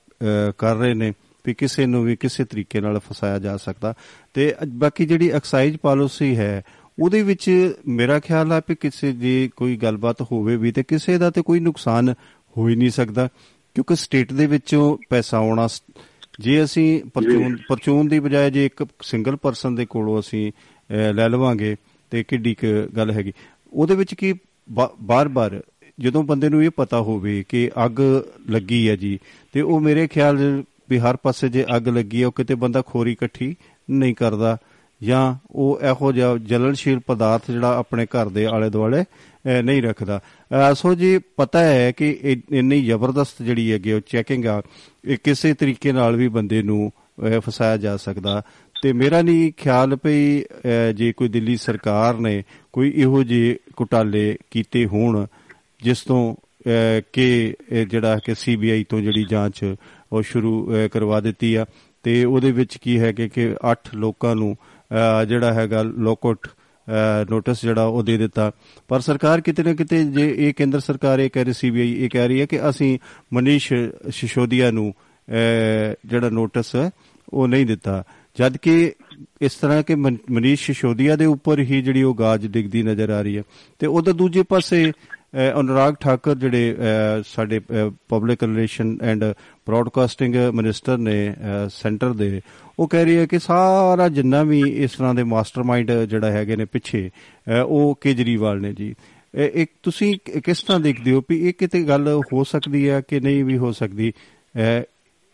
[0.58, 1.12] ਕਰ ਰਹੇ ਨੇ
[1.46, 3.94] ਵੀ ਕਿਸੇ ਨੂੰ ਵੀ ਕਿਸੇ ਤਰੀਕੇ ਨਾਲ ਫਸਾਇਆ ਜਾ ਸਕਦਾ।
[4.34, 6.62] ਤੇ ਅ- ਬਾਕੀ ਜਿਹੜੀ ਐਕਸਾਈਜ਼ ਪਾਲਿਸੀ ਹੈ
[6.98, 11.30] ਉਹਦੇ ਵਿੱਚ ਮੇਰਾ ਖਿਆਲ ਹੈ ਕਿ ਕਿਸੇ ਦੀ ਕੋਈ ਗੱਲਬਾਤ ਹੋਵੇ ਵੀ ਤੇ ਕਿਸੇ ਦਾ
[11.30, 12.14] ਤੇ ਕੋਈ ਨੁਕਸਾਨ
[12.56, 13.28] ਹੋ ਹੀ ਨਹੀਂ ਸਕਦਾ
[13.74, 15.82] ਕਿਉਂਕਿ ਸਟੇਟ ਦੇ ਵਿੱਚੋਂ ਪੈਸਾ ਆਉਣਾ ਸ-
[16.38, 20.52] ਜੇ ਅਸੀਂ ਪਰਚੂਨ ਪਰਚੂਨ ਦੀ ਬਜਾਏ ਜੇ ਇੱਕ ਸਿੰਗਲ ਪਰਸਨ ਦੇ ਕੋਲੋਂ ਅਸੀਂ
[21.14, 21.76] ਲੈ ਲਵਾਂਗੇ
[22.10, 23.32] ਤੇ ਕਿੱਡੀ ਕੁ ਗੱਲ ਹੈਗੀ।
[23.72, 24.34] ਉਹਦੇ ਵਿੱਚ ਕੀ
[25.00, 25.62] ਬਾਰ-ਬਾਰ
[26.00, 28.00] ਜਦੋਂ ਬੰਦੇ ਨੂੰ ਇਹ ਪਤਾ ਹੋਵੇ ਕਿ ਅੱਗ
[28.50, 29.18] ਲੱਗੀ ਹੈ ਜੀ
[29.52, 33.12] ਤੇ ਉਹ ਮੇਰੇ ਖਿਆਲ ਵੀ ਹਰ ਪਾਸੇ ਜੇ ਅੱਗ ਲੱਗੀ ਹੈ ਉਹ ਕਿਤੇ ਬੰਦਾ ਖੋਰੀ
[33.12, 33.54] ਇਕੱਠੀ
[33.90, 34.56] ਨਹੀਂ ਕਰਦਾ।
[35.02, 40.18] ਜਾਂ ਉਹ ਇਹੋ ਜਿਹਾ ਜਲਨਸ਼ੀਲ ਪਦਾਰਥ ਜਿਹੜਾ ਆਪਣੇ ਘਰ ਦੇ ਆਲੇ ਦੁਆਲੇ ਅਹ, ਨਹੀਂ ਰੱਖਦਾ।
[40.18, 44.62] ਅਹ, ਸੋ ਜੀ ਪਤਾ ਹੈ ਕਿ ਇਹ ਇੰਨੀ ਜ਼ਬਰਦਸਤ ਜਿਹੜੀ ਹੈਗੀ ਉਹ ਚੈਕਿੰਗ ਆ
[45.04, 46.92] ਇਹ ਕਿਸੇ ਤਰੀਕੇ ਨਾਲ ਵੀ ਬੰਦੇ ਨੂੰ
[47.26, 48.42] ਅਹ, ਫਸਾਇਆ ਜਾ ਸਕਦਾ।
[48.82, 54.36] ਤੇ ਮੇਰਾ ਨਹੀਂ ਖਿਆਲ ਪਈ ਅਹ, ਜੇ ਕੋਈ ਦਿੱਲੀ ਸਰਕਾਰ ਨੇ ਕੋਈ ਇਹੋ ਜਿਹੇ ਘੁਟਾਲੇ
[54.50, 55.26] ਕੀਤੇ ਹੋਣ
[55.82, 59.74] ਜਿਸ ਤੋਂ ਅਹ, ਕਿ ਇਹ ਜਿਹੜਾ ਕਿ ਸੀਬੀਆਈ ਤੋਂ ਜਿਹੜੀ ਜਾਂਚ
[60.12, 61.66] ਉਹ ਸ਼ੁਰੂ ਅਹ, ਕਰਵਾ ਦਿੱਤੀ ਆ।
[62.02, 64.67] ਤੇ ਉਹਦੇ ਵਿੱਚ ਕੀ ਹੈ ਕਿ ਕਿ 8 ਲੋਕਾਂ ਨੂੰ ਅਹ,
[65.28, 66.48] ਜਿਹੜਾ ਹੈਗਾ ਲੋਕਆਊਟ
[67.30, 68.52] ਨੋਟਿਸ ਜਿਹੜਾ ਉਹ ਦੇ ਦਿੱਤਾ।
[68.88, 72.28] ਪਰ ਸਰਕਾਰ ਕਿਤੇ ਨਾ ਕਿਤੇ ਜੇ ਇਹ ਕੇਂਦਰ ਸਰਕਾਰ ਇਹ ਕਹਿ ਰਹੀ ਸੀਬੀਆਈ ਇਹ ਕਹਿ
[72.28, 72.98] ਰਹੀ ਹੈ ਕਿ ਅਸੀਂ
[73.32, 73.72] ਮਨੀਸ਼
[74.10, 74.94] ਸਿਸੋਦੀਆ ਨੂੰ
[75.28, 76.90] ਅਹ, ਜਿਹੜਾ ਨੋਟਿਸ ਹੈ
[77.28, 78.04] ਉਹ ਨਹੀਂ ਦਿੱਤਾ।
[78.38, 78.92] ਜਦ ਕਿ
[79.40, 83.22] ਇਸ ਤਰ੍ਹਾਂ ਕਿ ਮਨ- ਮਨੀਸ਼ ਸਿਸੋਦੀਆ ਦੇ ਉੱਪਰ ਹੀ ਜਿਹੜੀ ਉਹ ਗਾਜ ਡਿੱਗਦੀ ਨਜ਼ਰ ਆ
[83.22, 83.42] ਰਹੀ ਹੈ।
[83.78, 87.60] ਤੇ ਉਹਦੇ ਦੂਜੇ ਪਾਸੇ ਅਹ, ਅਨੁਰਾਗ ਠਾਕਰ ਜਿਹੜੇ ਅਹ, ਸਾਡੇ
[88.08, 89.24] public relation and
[89.68, 91.16] broadcasting minister ਨੇ
[91.68, 92.40] ਸੈਂਟਰ ਦੇ
[92.78, 96.64] ਉਹ ਕਹਿ ਰਹੀ ਹੈ ਕਿ ਸਾਰਾ ਜਿੰਨਾ ਵੀ ਇਸ ਤਰ੍ਹਾਂ ਦੇ ਮਾਸਟਰਮਾਈਂਡ ਜਿਹੜਾ ਹੈਗੇ ਨੇ
[96.64, 97.10] ਪਿੱਛੇ
[97.66, 98.94] ਉਹ ਕੇਜਰੀਵਾਲ ਨੇ ਜੀ।
[99.34, 103.20] ਇਹ- ਇੱਕ ਤੁਸੀਂ ਕਿਸ ਤਰ੍ਹਾਂ ਦੇਖਦੇ ਹੋ ਵੀ ਇਹ ਕਿਤੇ ਗੱਲ ਹੋ ਸਕਦੀ ਹੈ ਕਿ
[103.20, 104.12] ਨਹੀਂ ਵੀ ਹੋ ਸਕਦੀ?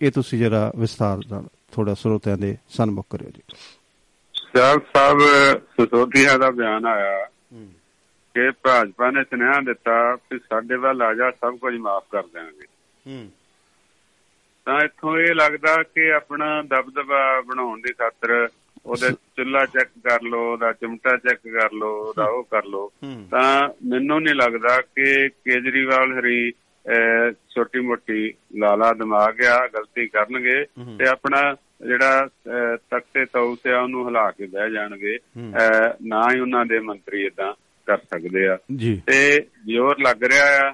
[0.00, 3.42] ਇਹ ਤੁਸੀਂ ਜਰਾ ਵਿਸਥਾਰ ਨਾਲ ਥੋੜਾ ਸਰੋਤਿਆਂ ਦੇ ਸਨਮੁਖ ਕਰਿਓ ਜੀ।
[4.34, 5.18] ਸਿਆਲ ਸਾਹਿਬ
[5.78, 7.24] ਸਸੋਦੀਆ ਦਾ ਬਿਆਨ ਆਇਆ
[8.34, 12.66] ਕਿ ਭਾਜਪਾ ਨੇ ਸੁਨੇਹਾ ਦਿੱਤਾ ਕਿ ਸਾਡੇ ਵੱਲ ਆ ਜਾ ਸਭ ਕੁਝ ਮਾਫ ਕਰ ਦੇਵਾਂਗੇ
[13.06, 13.28] ਹੂੰ।
[14.66, 18.48] ਤਾਂ ਇੱਥੋਂ ਇਹ ਲੱਗਦਾ ਕਿ ਆਪਣਾ ਦਬਦਬਾ ਬਣਾਉਣ ਦੀ ਖਾਤਰ
[18.86, 23.68] ਉਹਦੇ ਚੁੱਲਾ ਚੈੱਕ ਕਰ ਲਓ ਉਹਦਾ ਚਿਮਟਾ ਚੈੱਕ ਕਰ ਲਓ ਉਹਦਾ ਉਹ ਕਰ ਹੂੰ। ਤਾਂ
[23.86, 26.52] ਮੈਨੂੰ ਨਹੀਂ ਲੱਗਦਾ ਕਿ ਕੇਜਰੀਵਾਲ ਹਰੀ
[27.54, 30.64] ਛੋਟੀ ਮੋਟੀ ਲਾਲਾ ਦਿਮਾਗ ਆ ਗਲਤੀ ਕਰਨਗੇ
[30.98, 32.28] ਤੇ ਆਪਣਾ ਜਿਹੜਾ
[32.90, 35.18] ਤਖਤੇ ਤੌਸ ਆ ਉਹਨੂੰ ਹਿਲਾ ਕੇ ਬਹਿ ਜਾਣਗੇ।
[36.02, 37.52] ਨਾ ਹੀ ਉਹਨਾਂ ਦੇ ਮੰਤਰੀ ਇਦਾਂ
[37.86, 38.56] ਕਰ ਸਕਦੇ ਆ।
[39.06, 40.72] ਤੇ ਜ਼ੋਰ ਲੱਗ ਰਿਹਾ ਆ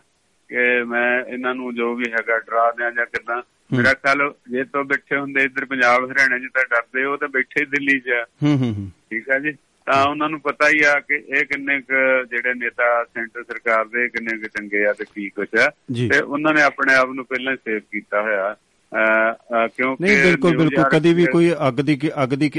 [0.51, 3.43] ਕਿ ਮੈਂ ਇਹਨਾਂ ਨੂੰ ਜੋ ਵੀ ਹੈਗਾ ਡਰਾ ਦਿਆਂ ਜਾਂ ਕਿਦਾਂ
[3.77, 7.65] ਮੇਰਾ ਖਿਆਲ ਜੇ ਤੋਂ ਬੈਠੇ ਹੁੰਦੇ ਇੱਧਰ ਪੰਜਾਬ ਹਰਿਆਣਾ 'ਚ ਤਾਂ ਡਰਦੇ ਉਹ ਤਾਂ ਬੈਠੇ
[7.65, 8.09] ਦਿੱਲੀ 'ਚ
[8.43, 9.53] ਹੂੰ ਹੂੰ ਠੀਕ ਆ ਜੀ?
[9.87, 14.09] ਤਾਂ ਉਹਨਾਂ ਨੂੰ ਪਤਾ ਹੀ ਆ ਕਿ ਇਹ ਕਿੰਨੇ ਕੁ ਜਿਹੜੇ ਨੇਤਾ ਸੈਂਟਰ ਸਰਕਾਰ ਦੇ
[14.09, 15.71] ਕਿੰਨੇ ਕੁ ਚੰਗੇ ਆ ਤੇ ਕੀ ਕੁਛ ਆ।
[16.11, 18.57] ਤੇ ਉਹਨਾਂ ਨੇ ਆਪਣੇ ਆਪ ਨੂੰ ਪਹਿਲਾਂ ਹੀ ਸੇਵ ਕੀਤਾ ਹੋਇਆ।
[18.93, 22.51] ਕਿਉਂਕਿ ਨਹੀਂ ਬਿਲਕੁਲ ਬਿਲਕੁਲ। ਕਦੀ ਵੀ ਕੋਈ ਅੱਗ ਦੀ ਅੱਗ ਦੀ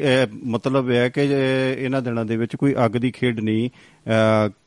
[0.45, 1.21] ਮਤਲਬ ਹੈ ਕਿ
[1.77, 3.69] ਇਹਨਾਂ ਦਿਨਾਂ ਦੇ ਵਿੱਚ ਕੋਈ ਅੱਗ ਦੀ ਖੇਡ ਨਹੀਂ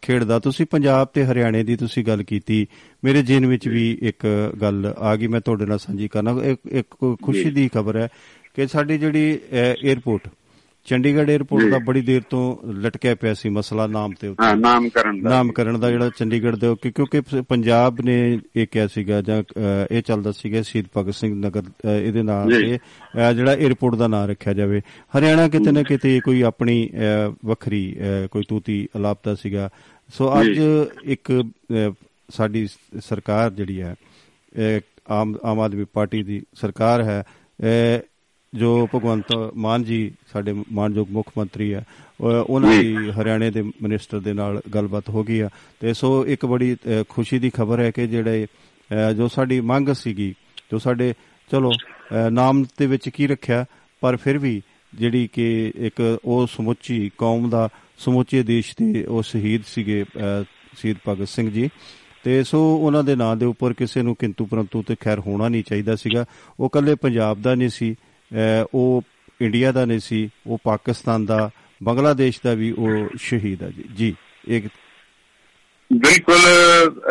[0.02, 2.66] ਖੇਡਦਾ। ਤੁਸੀਂ ਪੰਜਾਬ ਤੇ ਹਰਿਆਣੇ ਦੀ ਤੁਸੀਂ ਗੱਲ ਕੀਤੀ।
[3.04, 4.26] ਮੇਰੇ ਜੇਨ ਵਿੱਚ ਵੀ ਇੱਕ
[4.60, 8.08] ਗੱਲ ਆ ਗਈ ਮੈਂ ਤੁਹਾਡੇ ਨਾਲ ਸਾਂਝੀ ਕਰਨਾ। ਇੱਕ ਇੱਕ ਖੁਸ਼ੀ ਦੀ ਖਬਰ ਹੈ
[8.54, 9.38] ਕਿ ਸਾਡੀ ਜਿਹੜੀ
[9.82, 10.28] 에ਅਰਪੋਰਟ
[10.84, 15.20] ਚੰਡੀਗੜ੍ਹ 에ਅਰਪੋਰਟ ਦਾ ਬੜੀ ਦੇਰ ਤੋਂ ਲਟਕਿਆ ਪਿਆ ਸੀ ਮਸਲਾ ਨਾਮ ਤੇ ਉੱਤੇ। ਹਾਂ ਨਾਮਕਰਨ
[15.22, 18.16] ਦਾ। ਨਾਮਕਰਨ ਦਾ ਜਿਹੜਾ ਚੰਡੀਗੜ੍ਹ ਦੇ ਕਿਉਂਕਿ ਪੰਜਾਬ ਨੇ
[18.56, 19.42] ਇਹ ਕਿਹਾ ਸੀਗਾ ਜਾਂ
[19.90, 24.28] ਇਹ ਚੱਲਦਾ ਸੀਗਾ ਸ਼ਹੀਦ ਭਗਤ ਸਿੰਘ ਨਗਰ ਇਹਦੇ ਨਾਲ ਜੀ। ਤੇ ਜਿਹੜਾ 에ਅਰਪੋਰਟ ਦਾ ਨਾਮ
[24.30, 24.80] ਰੱਖਿਆ ਜਾਵੇ।
[25.18, 26.88] ਹਰਿਆਣਾ ਕਿਤੇ ਨਾ ਕਿਤੇ ਕੋਈ ਆਪਣੀ
[27.44, 27.84] ਵੱਖਰੀ
[28.30, 29.68] ਕੋਈ ਤੂਤੀ ਅਲਾਪਤਾ ਸੀਗਾ।
[30.08, 30.60] ਸੋ ਅੱਜ
[31.04, 31.44] ਇੱਕ
[32.30, 32.66] ਸਾਡੀ
[33.00, 33.94] ਸਰਕਾਰ ਜਿਹੜੀ ਹੈ
[35.10, 37.22] ਆਮ ਆਮ ਆਦਮੀ ਪਾਰਟੀ ਦੀ ਸਰਕਾਰ ਹੈ
[38.54, 41.82] ਜੋ ਭਗਵੰਤ ਮਾਨ ਜੀ ਸਾਡੇ ਮਾਨਯੋਗ ਮੁੱਖ ਮੰਤਰੀ ਆ
[42.20, 45.48] ਉਹ- ਉਹਨਾਂ ਦੀ ਹਰਿਆਣੇ ਦੇ ਮਿਨਿਸਟਰ ਦੇ ਨਾਲ ਗੱਲਬਾਤ ਹੋ ਗਈ ਆ।
[45.80, 46.76] ਤੇ ਸੋ ਇੱਕ ਬੜੀ
[47.08, 48.46] ਖੁਸ਼ੀ ਦੀ ਖਬਰ ਹੈ ਕਿ ਜਿਹੜੇ
[49.16, 50.34] ਜੋ ਸਾਡੀ ਮੰਗ ਸੀਗੀ
[50.72, 51.14] ਜੋ ਸਾਡੇ
[51.50, 51.70] ਚਲੋ
[52.30, 53.64] ਨਾਮ ਦੇ ਵਿੱਚ ਕੀ ਰੱਖਿਆ
[54.00, 54.62] ਪਰ ਫਿਰ ਵੀ
[54.94, 60.04] ਜਿਹੜੀ ਕਿ ਇੱਕ ਉਹ ਸਮੁੱਚੀ ਕੌਮ ਦਾ ਸਮੁੱਚੇ ਦੇਸ਼ ਦੇ ਉਹ ਸ਼ਹੀਦ ਸੀਗੇ
[60.76, 61.68] ਸ਼ਹੀਦ ਭਗਤ ਸਿੰਘ ਜੀ।
[62.24, 65.62] ਤੇ ਸੋ ਉਹਨਾਂ ਦੇ ਨਾਂ ਦੇ ਉੱਪਰ ਕਿਸੇ ਨੂੰ ਕਿੰਤੂ ਪਰੰਤੂ ਤੇ ਖੈਰ ਹੋਣਾ ਨਹੀਂ
[65.66, 66.24] ਚਾਹੀਦਾ ਸੀਗਾ।
[66.60, 67.94] ਉਹ ਕੱਲੇ ਪੰਜਾਬ ਦਾ ਨਹੀਂ ਸੀ।
[68.74, 69.02] ਉਹ
[69.40, 71.50] ਇੰਡੀਆ ਦਾ ਨਹੀਂ ਸੀ, ਉਹ ਪਾਕਿਸਤਾਨ ਦਾ,
[71.82, 74.14] ਬੰਗਲਾਦੇਸ਼ ਦਾ ਵੀ ਉਹ ਸ਼ਹੀਦ ਆ ਜੀ। ਜੀ
[74.48, 74.66] ਇੱਕ
[75.92, 76.40] ਬਿਲਕੁਲ,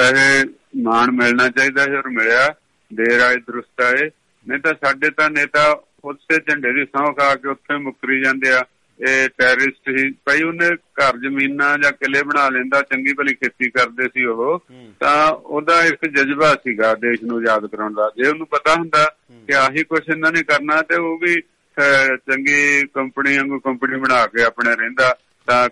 [0.02, 0.46] ਇਹ
[0.82, 2.56] ਮਾਣ ਮਿਲਣਾ ਚਾਹੀਦਾ ਹੈ ਔਰ ਮਿਲਿਆ।
[2.94, 4.10] ਦੇਰ ਆਏ, ਦਰੁਸਤ ਆਏ।
[4.48, 8.64] ਨਹੀਂ ਤਾਂ ਸਾਡੇ ਤਾਂ ਨੇਤਾ ਉਸੇ ਝੰਡੇ ਦੀ ਸਹੁੰ ਖਾ ਕੇ ਉੱਥੇ ਮੁੱਕਰੀ ਜਾਂਦੇ ਆ।
[9.02, 14.08] ਇਹ ਟੈਰਰਿਸਟ ਹੀ ਭਾਈ ਉਹਨੇ ਘਰ ਜ਼ਮੀਨਾਂ ਜਾਂ ਕਿਲੇ ਬਣਾ ਲੈਂਦਾ ਚੰਗੀ ਭਲੀ ਖੇਤੀ ਕਰਦੇ
[14.08, 14.60] ਸੀ ਉਹ।
[15.00, 19.16] ਤਾਂ ਉਹਦਾ ਇੱਕ ਜਜ਼ਬਾ ਸੀਗਾ ਦੇਸ਼ ਨੂੰ ਆਜ਼ਾਦ ਕਰਾਉਣ ਦਾ। ਜੇ ਉਹਨੂੰ ਪਤਾ ਹੁੰਦਾ
[19.48, 21.36] ਕਿ ਆਹੀ ਕੁਛ ਇਹਨਾਂ ਨੇ ਕਰਨਾ ਤੇ ਉਹ ਵੀ
[22.32, 25.16] ਚੰਗੀ ਕੰਪਨੀ ਵਾਂਗੂ ਕੰਪਨੀ ਬਣਾ ਕੇ ਆਪਣੇ ਰਹਿੰਦਾ।
[25.48, 25.70] ਤਾਂ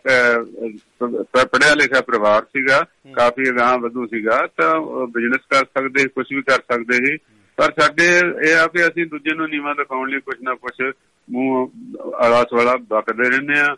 [1.45, 6.59] ਪੜਿਆ ਲਿਖਿਆ ਪਰਿਵਾਰ ਸੀਗਾ। ਕਾਫੀ ਅਗਾਹ ਵਧੂ ਸੀਗਾ। ਤਾਂ ਬਿਜ਼ਨਸ ਕਰ ਸਕਦੇ ਕੁਝ ਵੀ ਕਰ
[6.71, 7.17] ਸਕਦੇ ਸੀ।
[7.57, 10.91] ਪਰ ਸਾਡੇ ਇਹ ਆ ਕਿ ਅਸੀਂ ਦੂਜੇ ਨੂੰ ਨੀਵਾਂ ਦਿਖਾਉਣ ਲਈ ਕੁਝ ਨਾ ਕੁਝ
[11.29, 11.69] ਮੂੰਹ
[12.15, 13.75] ਆਵਾਸ ਵਾਲਾ ਬਕਦੇ ਰਹਿੰਦੇ ਆ।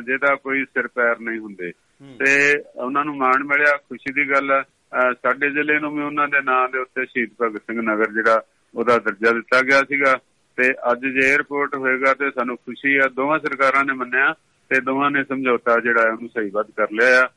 [0.00, 1.72] ਜਿਹਦਾ ਕੋਈ ਸਿਰ ਪੈਰ ਨਹੀਂ ਹੁੰਦੇ।
[2.18, 6.40] ਤੇ ਉਹਨਾਂ ਨੂੰ ਮਾਣ ਮਿਲਿਆ ਖੁਸ਼ੀ ਦੀ ਗੱਲ ਅਹ, ਸਾਡੇ ਜ਼ਿਲ੍ਹੇ ਨੂੰ ਵੀ ਉਹਨਾਂ ਦੇ
[6.40, 8.42] ਨਾਂ ਦੇ ਉੱਤੇ ਸ਼ਹੀਦ ਭਗਤ ਸਿੰਘ ਨਗਰ ਜਿਹੜਾ
[8.74, 10.18] ਉਹਦਾ ਦਰਜਾ ਦਿੱਤਾ ਗਿਆ ਸੀਗਾ।
[10.56, 14.34] ਤੇ ਅੱਜ ਜੇ 에어ਪੋਰਟ ਹੋਏਗਾ ਤੇ ਸਾਨੂੰ ਖੁਸ਼ੀ ਆ। ਦੋਵਾਂ ਸਰਕਾਰਾਂ ਨੇ ਮੰਨਿਆ
[14.68, 17.28] ਤੇ ਦੋਵਾਂ ਨੇ ਸਮਝੌਤਾ ਜਿਹੜਾ ਹੈ ਉਹਨੂੰ ਸਹੀ ਵੱਧ ਕਰ ਲਿਆ ਆ।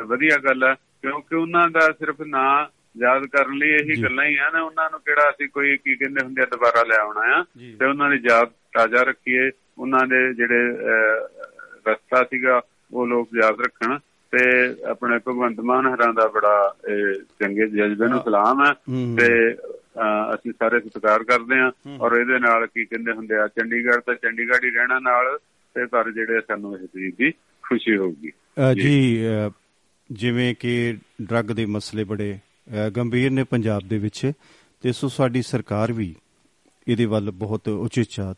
[0.00, 2.66] ਵਧੀਆ ਗੱਲ ਆ ਕਿਉਂਕਿ ਉਹਨਾਂ ਦਾ ਸਿਰਫ ਨਾਂ
[3.02, 6.24] ਯਾਦ ਕਰਨ ਲਈ ਇਹੀ ਗੱਲਾਂ ਹੀ ਆ ਨਾ। ਉਹਨਾਂ ਨੂੰ ਕਿਹੜਾ ਅਸੀਂ ਕੋਈ ਕੀ ਕਹਿੰਦੇ
[6.24, 7.44] ਹੁੰਦੇ ਆ ਦੁਬਾਰਾ ਲੈ ਆਉਣਾ ਆ।
[7.78, 10.72] ਤੇ ਉਹਨਾਂ ਦੀ ਯਾਦ ਤਾਜ਼ਾ ਰੱਖੀਏ ਉਹਨਾਂ ਦੇ ਜਿਹੜੇ
[11.88, 12.60] ਰਸਤਾ ਸੀਗਾ
[12.92, 13.98] ਉਹ ਲੋਕ ਯਾਦ ਰੱਖਣ
[14.30, 16.74] ਤੇ ਆਪਣੇ ਭਗਵੰਤ ਮਾਨ ਹਰਾਂ ਦਾ ਬੜਾ
[17.40, 18.72] ਚੰਗੇ ਜਜ਼ਬੇ ਨੂੰ ਸਲਾਮ ਹੈ।
[19.16, 19.52] ਤੇ
[20.34, 24.64] ਅਸੀਂ ਸਾਰੇ ਸਤਿਕਾਰ ਕਰਦੇ ਹਾਂ ਔਰ ਇਹਦੇ ਨਾਲ ਕੀ ਕਹਿੰਦੇ ਹੁੰਦੇ ਆ ਚੰਡੀਗੜ੍ਹ ਤਾਂ ਚੰਡੀਗੜ੍ਹ
[24.64, 25.38] ਹੀ ਰਹਿਣਾ ਨਾਲ
[25.74, 27.30] ਤੇ ਪਰ ਜਿਹੜੇ ਸਾਨੂੰ ਇਸ ਚੀਜ਼ ਦੀ
[27.62, 28.32] ਖੁਸ਼ੀ ਹੋਊਗੀ।
[28.82, 29.20] ਜੀ
[30.12, 32.38] ਜਿਵੇਂ ਕਿ ਡਰੱਗ ਦੇ ਮਸਲੇ ਬੜੇ
[32.96, 34.32] ਗੰਭੀਰ ਨੇ ਪੰਜਾਬ ਦੇ ਵਿੱਚ
[34.82, 36.14] ਤੇ ਸੋ ਸਾਡੀ ਸਰਕਾਰ ਵੀ
[36.88, 38.34] ਇਹਦੇ ਵੱਲ ਬਹੁਤ ਉਚੇਚਾ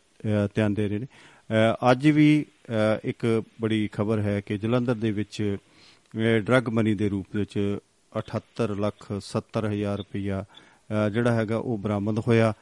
[0.55, 5.11] ਧਿਆਨ ਦੇ ਰਹੇ ਨੇ। ਅ, ਅੱਜ ਵੀ ਅ, ਇੱਕ ਬੜੀ ਖਬਰ ਹੈ ਕਿ ਜਲੰਧਰ ਦੇ
[5.11, 5.57] ਵਿੱਚ
[6.17, 7.77] ਅ, ਡਰੱਗ ਮਨੀ ਦੇ ਰੂਪ ਵਿੱਚ
[8.11, 10.45] 78 ਲੱਖ 70 ਹਜ਼ਾਰ ਰੁਪਇਆ
[11.05, 12.53] ਅ, ਜਿਹੜਾ ਹੈਗਾ ਉਹ ਬਰਾਮਦ ਹੋਇਆ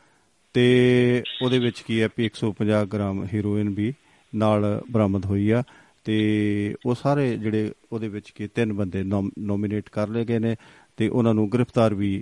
[0.53, 3.93] ਤੇ ਉਹਦੇ ਵਿੱਚ ਕੀ ਹੈ ਵੀ 150 ਗ੍ਰਾਮ ਹੀਰੋਇਨ ਵੀ
[4.35, 5.63] ਨਾਲ ਬਰਾਮਦ ਹੋਈ ਆ
[6.03, 9.03] ਤੇ ਉਹ ਸਾਰੇ ਜਿਹੜੇ ਉਹਦੇ ਵਿੱਚ ਕੀ ਤਿੰਨ ਬੰਦੇ
[9.39, 10.55] ਨੋਮੀਨੇਟ ਕਰ ਲਏ ਗਏ ਨੇ
[10.97, 12.21] ਤੇ ਉਹਨਾਂ ਨੂੰ ਗ੍ਰਿਫਤਾਰ ਵੀ ਇਹ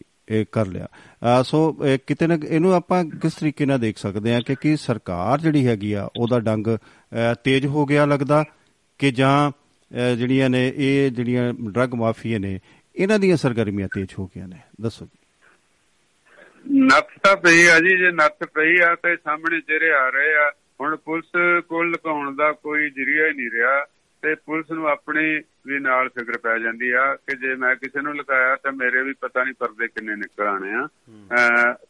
[0.52, 4.42] ਕਰ ਲਿਆ। ਅਹ ਸੋ, ਇਹ ਕਿਤੇ ਨਾ ਇਹਨੂੰ ਆਪਾਂ ਕਿਸ ਤਰੀਕੇ ਨਾਲ ਦੇਖ ਸਕਦੇ ਹਾਂ
[4.42, 8.44] ਕਿ ਕੀ ਸਰਕਾਰ ਜਿਹੜੀ ਹੈਗੀ ਆ, ਉਹਦਾ ਡੰਗ, ਅਹ ਤੇਜ਼ ਹੋ ਗਿਆ ਲੱਗਦਾ
[8.98, 12.60] ਕਿ ਜਾਂ, ਅਹ ਜਿਹੜੀਆਂ ਨੇ, ਇਹ ਜਿਹੜੀਆਂ ਡਰੱਗ ਮਾਫੀਆ ਨੇ,
[12.96, 15.20] ਇਹਨਾਂ ਦੀਆਂ ਸਰਗਰਮੀਆਂ ਤੇਜ਼ ਹੋ ਗਈਆਂ ਨੇ। ਦੱਸੋ ਜੀ।
[16.80, 20.52] ਨੱਥ ਤਾਂ ਪਈ ਆ ਜੀ, ਜੇ ਨੱਥ ਪਈ ਆ ਤੇ ਸਾਹਮਣੇ ਚਿਹਰੇ ਆ ਰਹੇ ਆ।
[20.82, 23.86] ਹੁਣ ਪੁਲਿਸ ਕੋਲ ਲੁਕਾਉਣ ਦਾ ਕੋਈ ਜਰੀਆ ਹੀ ਨਹੀਂ ਰਿਹਾ।
[24.24, 25.26] ਤੇ ਪੁਲਿਸ ਨੂੰ ਆਪਣੀ
[25.66, 29.14] ਵੀ ਨਾਲ ਫਿਕਰ ਪੈ ਜਾਂਦੀ ਆ ਕਿ ਜੇ ਮੈਂ ਕਿਸੇ ਨੂੰ ਲੁਕਾਇਆ ਤਾਂ ਮੇਰੇ ਵੀ
[29.22, 30.88] ਪਤਾ ਨਹੀਂ ਪਰਦੇ ਕਿੰਨੇ ਨਿਕਲ ਆਣੇ ਆ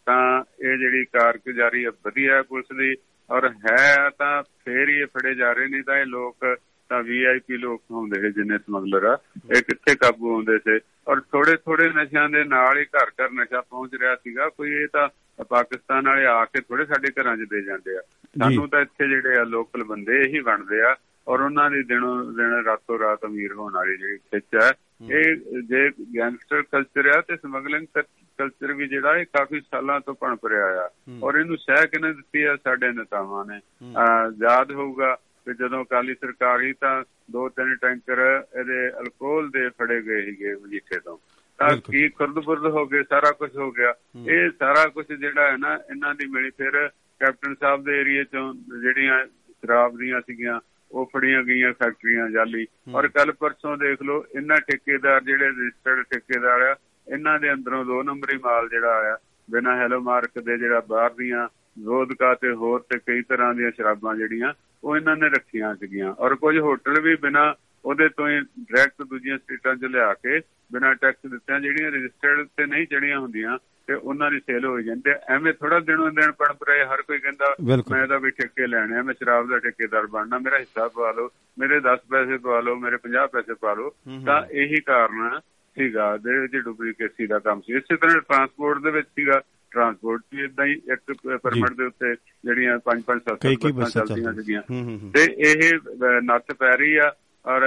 [0.06, 2.96] ਤਾਂ ਇਹ ਜਿਹੜੀ ਕਾਰਗੁਜ਼ਾਰੀ ਆ ਵਧੀਆ ਪੁਲਿਸ ਦੀ
[3.30, 6.46] ਔਰ ਹੈ ਤਾਂ ਫੇਰ ਹੀ ਇਹ ਫੜੇ ਜਾ ਰਹੇ ਨਹੀਂ ਤਾਂ ਇਹ ਲੋਕ
[6.90, 10.80] ਤਾਂ ਵੀਆਈਪੀ ਲੋਕ ਹੁੰਦੇ ਸੀ ਜਿੰਨੇ ਸਮਗਲਰ ਆ ਇਹ ਕਿੱਥੇ ਕਾਬੂ ਆਉਂਦੇ ਸੀ?
[11.08, 14.88] ਔਰ ਥੋੜੇ ਥੋੜੇ ਨਸ਼ਿਆਂ ਦੇ ਨਾਲ ਹੀ ਘਰ ਘਰ ਨਸ਼ਾ ਪਹੁੰਚ ਰਿਹਾ ਸੀਗਾ ਕੋਈ ਇਹ
[14.94, 15.08] ਤਾਂ
[15.50, 18.02] ਪਾਕਿਸਤਾਨ ਵਾਲੇ ਆ ਕੇ ਥੋੜੇ ਸਾਡੇ ਘਰਾਂ 'ਚ ਦੇ ਜਾਂਦੇ ਆ।
[18.40, 20.96] ਸਾਨੂੰ ਤਾਂ ਇੱਥੇ ਜਿਹੜੇ ਆ ਲੋਕਲ ਬੰਦੇ ਇਹੀ ਬਣਦੇ ਆ
[21.28, 24.72] ਔਰ ਉਹਨਾਂ ਦੀ ਦਿਨੋਂ ਦਿਨ ਰਾਤੋਂ ਰਾਤ ਅਮੀਰ ਹੋਣ ਵਾਲੀ ਜਿਹੜੀ ਖਿੱਚ ਹੈ
[25.12, 27.88] ਇਹ ਜੇ ਗੈਂਗਸਟਰ ਕਲਚਰ ਆ ਤੇ ਸਮਗਲਿੰਗ
[28.38, 30.90] ਕਲਚਰ ਵੀ ਜਿਹੜਾ ਇਹ ਕਾਫੀ ਸਾਲਾਂ ਤੋਂ ਪਣਪ ਰਿਹਾ ਆ।
[31.24, 32.56] ਔਰ ਇਹਨੂੰ ਸਹਿ ਕਿਨੇ ਦਿੱਤੀ ਆ?
[32.56, 33.60] ਸਾਡੇ ਨੇਤਾਵਾਂ ਨੇ।
[34.42, 40.02] ਯਾਦ ਹੋਊਗਾ ਕਿ ਜਦੋਂ ਅਕਾਲੀ ਸਰਕਾਰ ਹੀ ਤਾਂ ਦੋ ਤਿੰਨ ਟੈਂਕਰ ਇਹਦੇ ਅਲਕੋਹਲ ਦੇ ਫੜੇ
[40.02, 41.18] ਗਏ ਸੀਗੇ ਮਜੀਠੇ ਤੋਂ।
[41.58, 43.04] ਤਾਂ। ਕੀ ਖੁਰਦ-ਬੁਰਦ ਹੋ ਗਏ?
[43.04, 43.94] ਸਾਰਾ ਕੁਝ ਹੋ ਗਿਆ।
[44.28, 46.90] ਇਹ ਸਾਰਾ ਕੁਝ ਜਿਹੜਾ ਹੈ ਨਾ ਇਹਨਾਂ ਦੀ ਮਿਲੀ ਫਿਰ
[47.20, 50.60] ਕੈਪਟਨ ਸਾਹਿਬ ਦੇ ਏਰੀਏ ਚੋਂ ਜਿਹੜੀਆਂ ਸ਼ਰਾਬ ਦੀਆਂ ਸੀਗੀਆਂ
[50.92, 56.62] ਉਹ ਫੜੀਆਂ ਗਈਆਂ ਫੈਕਟਰੀਆਂ ਜਾਲੀ। ਔਰ ਕੱਲ ਪਰਸੋਂ ਦੇਖ ਲਓ ਇਹਨਾਂ ਠੇਕੇਦਾਰ ਜਿਹੜੇ ਰਜਿਸਟਰਡ ਠੇਕੇਦਾਰ
[56.62, 56.76] ਆ
[57.08, 59.18] ਇਹਨਾਂ ਦੇ ਅੰਦਰੋਂ ਦੋ ਨੰਬਰੀ ਮਾਲ ਜਿਹੜਾ ਆਇਆ
[59.50, 61.48] ਬਿਨਾਂ ਹੈਲੋ ਮਾਰਕ ਦੇ ਜਿਹੜਾ ਬਾਹਰ ਦੀਆਂ
[61.80, 66.36] ਵੋਦਕਾ ਤੇ ਹੋਰ ਤੇ ਕਈ ਤਰ੍ਹਾਂ ਦੀਆਂ ਸ਼ਰਾਬਾਂ ਜਿਹੜੀਆਂ ਉਹ ਇਹਨਾਂ ਨੇ ਰੱਖੀਆਂ ਸੀਗੀਆਂ। ਔਰ
[66.36, 67.54] ਕੁਝ ਹੋਟਲ ਵੀ ਬਿਨਾਂ
[67.86, 70.40] ਉਹਦੇ ਤੋਂ ਹੀ ਡਾਇਰੈਕਟ ਦੂਜੀਆਂ ਸਟੇਟਾਂ 'ਚ ਲਿਆ ਕੇ
[70.74, 73.58] ਬਿਨਾਂ ਟੈਕਸ ਦਿੱਤਿਆਂ ਜਿਹੜੀਆਂ ਰਜਿਸਟਰਡ ਤੇ ਨਹੀਂ ਚੜੀਆਂ ਹੁੰਦੀਆਂ
[73.88, 77.56] ਤੇ ਉਹਨਾਂ ਦੀ ਸੇਲ ਹੋ ਜਾਂਦੀ ਐਵੇਂ ਥੋੜਾ ਦਿਨੋਂ ਦਿਨ ਪਰੰਪਰਾ ਹਰ ਕੋਈ ਕਹਿੰਦਾ।
[77.92, 81.30] ਮੈਂ ਇਹਦਾ ਵੀ ਠੇਕੇ ਲੈਣੇ ਆ ਮੈਂ ਸ਼ਰਾਬ ਦਾ ਠੇਕੇਦਾਰ ਬਣਨਾ ਮੇਰਾ ਹਿੱਸਾ ਪਵਾ ਲਓ
[81.60, 83.90] ਮੇਰੇ 10 ਪੈਸੇ ਪਵਾ ਲਓ ਮੇਰੇ 50 ਪੈਸੇ ਪਵਾ ਲਓ।
[84.26, 85.40] ਤਾਂ ਇਹੀ ਕਾਰਨ
[85.78, 90.44] ਸੀਗਾ ਦੇ ਵਿੱਚ ਡੁਪਲੀਕੇਸੀ ਦਾ ਕੰਮ ਸੀ। ਇਸੇ ਤਰ੍ਹਾਂ ਟਰਾਂਸਪੋਰਟ ਦੇ ਵਿੱਚ ਸੀਗਾ। ਟਰਾਂਸਪੋਰਟ ਵੀ
[90.44, 92.16] ਇਦਾਂ ਹੀ ਇੱਕ ਪਰਮਿਟ ਦੇ ਉੱਤੇ
[92.46, 94.62] ਜਿਹੜੀਆਂ 5 5 7 ਕਈ ਕਈ ਬੱਸਾਂ ਚੱਲਦੀਆਂ। ਸੀਗੀਆਂ।
[95.12, 95.80] ਤੇ ਇਹ
[96.22, 97.14] ਨੱਥ ਪੈ ਰਹੀ ਆ।
[97.46, 97.62] ਔਰ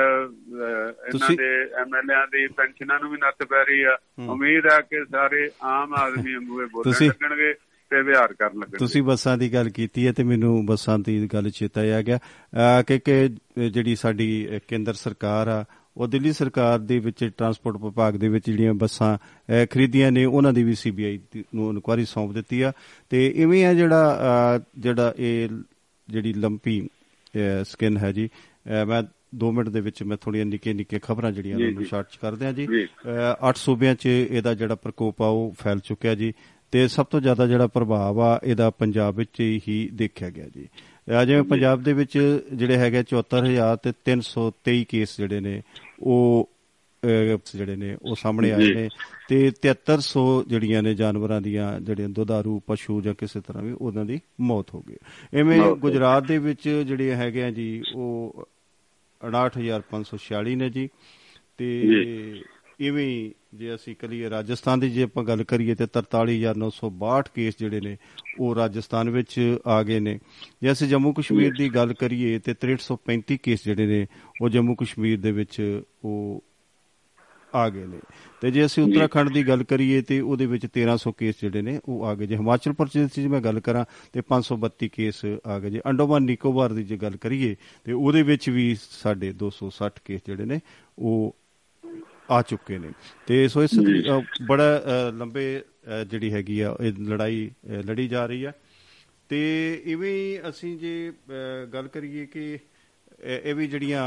[1.08, 1.50] ਇਹਨਾਂ ਦੇ
[1.80, 3.96] ਐਮਐਲਏਆਂ ਦੀ ਪੈਨਸ਼ਨਾਂ ਨੂੰ ਵੀ ਨੱਥ ਪੈ ਰਹੀ ਆ।
[4.28, 7.52] ਉਮੀਦ ਆ ਕਿ ਸਾਰੇ ਆਮ ਆਦਮੀ ਇਹ ਬੋਲਣ ਲੱਗਣਗੇ
[7.90, 11.50] ਤੇ ਵਿਹਾਰ ਕਰਨ ਲੱਗਣਗੇ। ਤੁਸੀਂ ਬੱਸਾਂ ਦੀ ਗੱਲ ਕੀਤੀ ਹੈ ਤੇ ਮੈਨੂੰ ਬੱਸਾਂ ਦੀ ਗੱਲ
[11.50, 12.18] ਚੇਤਾ ਆ ਗਿਆ
[12.82, 13.28] ਕਿ ਕਿ
[13.70, 15.64] ਜਿਹੜੀ ਸਾਡੀ ਕੇਂਦਰ ਸਰਕਾਰ ਆ
[15.96, 19.16] ਉਹ ਦਿੱਲੀ ਸਰਕਾਰ ਦੇ ਵਿੱਚ ਟਰਾਂਸਪੋਰਟ ਵਿਭਾਗ ਦੇ ਵਿੱਚ ਜਿਹੜੀਆਂ ਬੱਸਾਂ
[19.70, 21.18] ਖਰੀਦੀਆਂ ਨੇ ਉਹਨਾਂ ਦੀ ਵੀ ਸੀਬੀਆਈ
[21.54, 22.72] ਨੂੰ ਇਨਕੁਆਰੀ ਸੌਂਪ ਦਿੱਤੀ ਆ।
[23.10, 25.48] ਤੇ ਇਵੇਂ ਆ ਜਿਹੜਾ ਜਿਹੜਾ ਇਹ
[26.08, 26.88] ਜਿਹੜੀ ਲੰਪੀ
[27.64, 28.28] ਸਕਿਨ ਹੈ ਜੀ
[28.86, 29.02] ਮੈਂ
[29.36, 32.52] 2 ਮਿੰਟ ਦੇ ਵਿੱਚ ਮੈਂ ਥੋੜੀਆਂ ਨਿੱਕੇ ਨਿੱਕੇ ਖਬਰਾਂ ਜਿਹੜੀਆਂ ਨੂੰ। ਸ਼ਾਰਟ ਚ ਕਰਦੇ ਆ
[32.52, 36.34] ਜੀ ਜੀ। ਅਹ ਅੱਠ ਸੂਬਿਆਂ 'ਚ ਇਹਦਾ ਜਿਹੜਾ ਪ੍ਰਕੋਪ ਆ ਉਹ ਫੈਲ ਚੁੱਕਿਆ ਜੀ
[36.70, 40.68] ਤੇ ਸਭ ਤੋਂ ਜ਼ਿਆਦਾ ਜਿਹੜਾ ਪ੍ਰਭਾਵ ਆ ਇਹਦਾ ਪੰਜਾਬ ਵਿੱਚ ਹੀ ਦੇਖਿਆ ਗਿਆ ਜੀ
[41.26, 45.62] ਜਿਵੇਂ ਪੰਜਾਬ ਦੇ ਵਿੱਚ ਜਿਹੜੇ ਹੈਗੇ 74000 ਤੇ 323 ਕੇਸ ਜਿਹੜੇ ਨੇ
[46.00, 46.48] ਉਹ
[47.54, 48.88] ਜਿਹੜੇ ਨੇ ਉਹ ਸਾਹਮਣੇ ਆਏ। ਨੇ
[49.28, 54.20] ਤੇ 7300 ਜਿਹੜੀਆਂ ਨੇ ਜਾਨਵਰਾਂ ਦੀਆਂ ਜਿਹੜੀਆਂ ਦੁਧਾਰੂ ਪਸ਼ੂ ਜਾਂ ਕਿਸੇ ਤਰ੍ਹਾਂ ਵੀ ਉਹਨਾਂ ਦੀ
[54.40, 54.94] ਮੌਤ ਹੋ ਗਈ
[55.34, 58.48] ਐਵੇਂ। ਗੁਜਰਾਤ ਦੇ ਵਿੱਚ ਜਿਹੜੇ ਹੈਗੇ ਆ ਜੀ ਉਹ
[59.30, 60.88] 69546 ਨੇ ਜੀ।
[61.58, 62.42] ਤੇ
[62.80, 67.96] ਇਵੇਂ ਜੇ ਅਸੀਂ ਕਰੀਏ ਰਾਜਸਥਾਨ ਦੀ ਜੇ ਆਪਾਂ ਗੱਲ ਕਰੀਏ ਤੇ 43962 ਕੇਸ ਜਿਹੜੇ ਨੇ
[68.40, 70.18] ਉਹ ਰਾਜਸਥਾਨ ਵਿੱਚ ਆ ਗਏ ਨੇ।
[70.62, 74.06] ਜੇ ਅਸੀਂ ਜੰਮੂ ਕਸ਼ਮੀਰ ਦੀ ਗੱਲ ਕਰੀਏ ਤੇ 6335 ਕੇਸ ਜਿਹੜੇ ਨੇ
[74.42, 76.44] ਉਹ ਜੰਮੂ ਕਸ਼ਮੀਰ ਦੇ ਵਿੱਚ ਉਹ
[77.54, 77.98] ਆ ਗਏ ਨੇ।
[78.42, 82.04] ਤੇ ਜੇ ਅਸੀਂ ਉੱਤਰਾਖੰਡ ਦੀ ਗੱਲ ਕਰੀਏ ਤੇ ਉਹਦੇ ਵਿੱਚ 1300 ਕੇਸ ਜਿਹੜੇ ਨੇ ਉਹ
[82.06, 85.80] ਆ ਗਏ ਜੇ। ਹਿਮਾਚਲ ਪ੍ਰਦੇਸ਼ ਦੀ ਮੈਂ ਗੱਲ ਕਰਾਂ ਤੇ 532 ਕੇਸ ਆ ਗਏ ਜੇ।
[85.86, 90.60] ਅੰਡੋਮਾਨ ਨਿਕੋਬਾਰ ਦੀ ਜੇ ਗੱਲ ਕਰੀਏ ਤੇ ਉਹਦੇ ਵਿੱਚ ਵੀ ਸਾਡੇ 260 ਕੇਸ ਜਿਹੜੇ ਨੇ
[90.98, 91.36] ਉਹ
[92.30, 92.90] ਆ ਚੁੱਕੇ ਨੇ।
[93.26, 93.78] ਤੇ ਸੋ ਇਸ
[94.48, 94.82] ਬੜਾ
[95.14, 95.46] ਲੰਬੇ
[96.10, 97.50] ਜਿਹੜੀ ਹੈਗੀ ਆ ਇਹ ਲੜਾਈ
[97.86, 98.52] ਲੜੀ ਜਾ ਰਹੀ ਆ।
[99.28, 99.40] ਤੇ
[99.86, 101.12] ਇਵੇਂ ਅਸੀਂ ਜੇ
[101.74, 102.58] ਗੱਲ ਕਰੀਏ ਕਿ
[103.24, 104.04] ਇਹ ਵੀ ਜਿਹੜੀਆਂ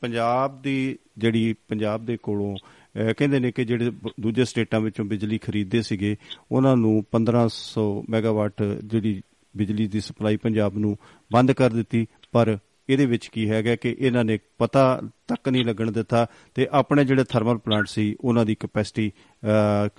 [0.00, 2.56] ਪੰਜਾਬ ਦੀ ਜਿਹੜੀ ਪੰਜਾਬ ਦੇ ਕੋਲੋਂ
[2.96, 3.90] ਕਹਿੰਦੇ ਨੇ ਕਿ ਜਿਹੜੇ
[4.20, 6.16] ਦੂਜੇ ਸਟੇਟਾਂ ਵਿੱਚੋਂ ਬਿਜਲੀ ਖਰੀਦਦੇ ਸੀਗੇ
[6.52, 9.20] ਉਹਨਾਂ ਨੂੰ 1500 ਮੈਗਾਵਾਟ ਜਿਹੜੀ
[9.56, 10.96] ਬਿਜਲੀ ਦੀ ਸਪਲਾਈ ਪੰਜਾਬ ਨੂੰ
[11.32, 14.84] ਬੰਦ ਕਰ ਦਿੱਤੀ। ਪਰ ਇਹਦੇ ਵਿੱਚ ਕੀ ਹੈਗਾ ਕਿ ਇਹਨਾਂ ਨੇ ਪਤਾ
[15.28, 19.10] ਤੱਕ ਨਹੀਂ ਲੱਗਣ ਦਿੱਤਾ ਤੇ ਆਪਣੇ ਜਿਹੜੇ ਥਰਮਲ ਪਲਾਂਟ ਸੀ ਉਹਨਾਂ ਦੀ ਕਪੈਸਿਟੀ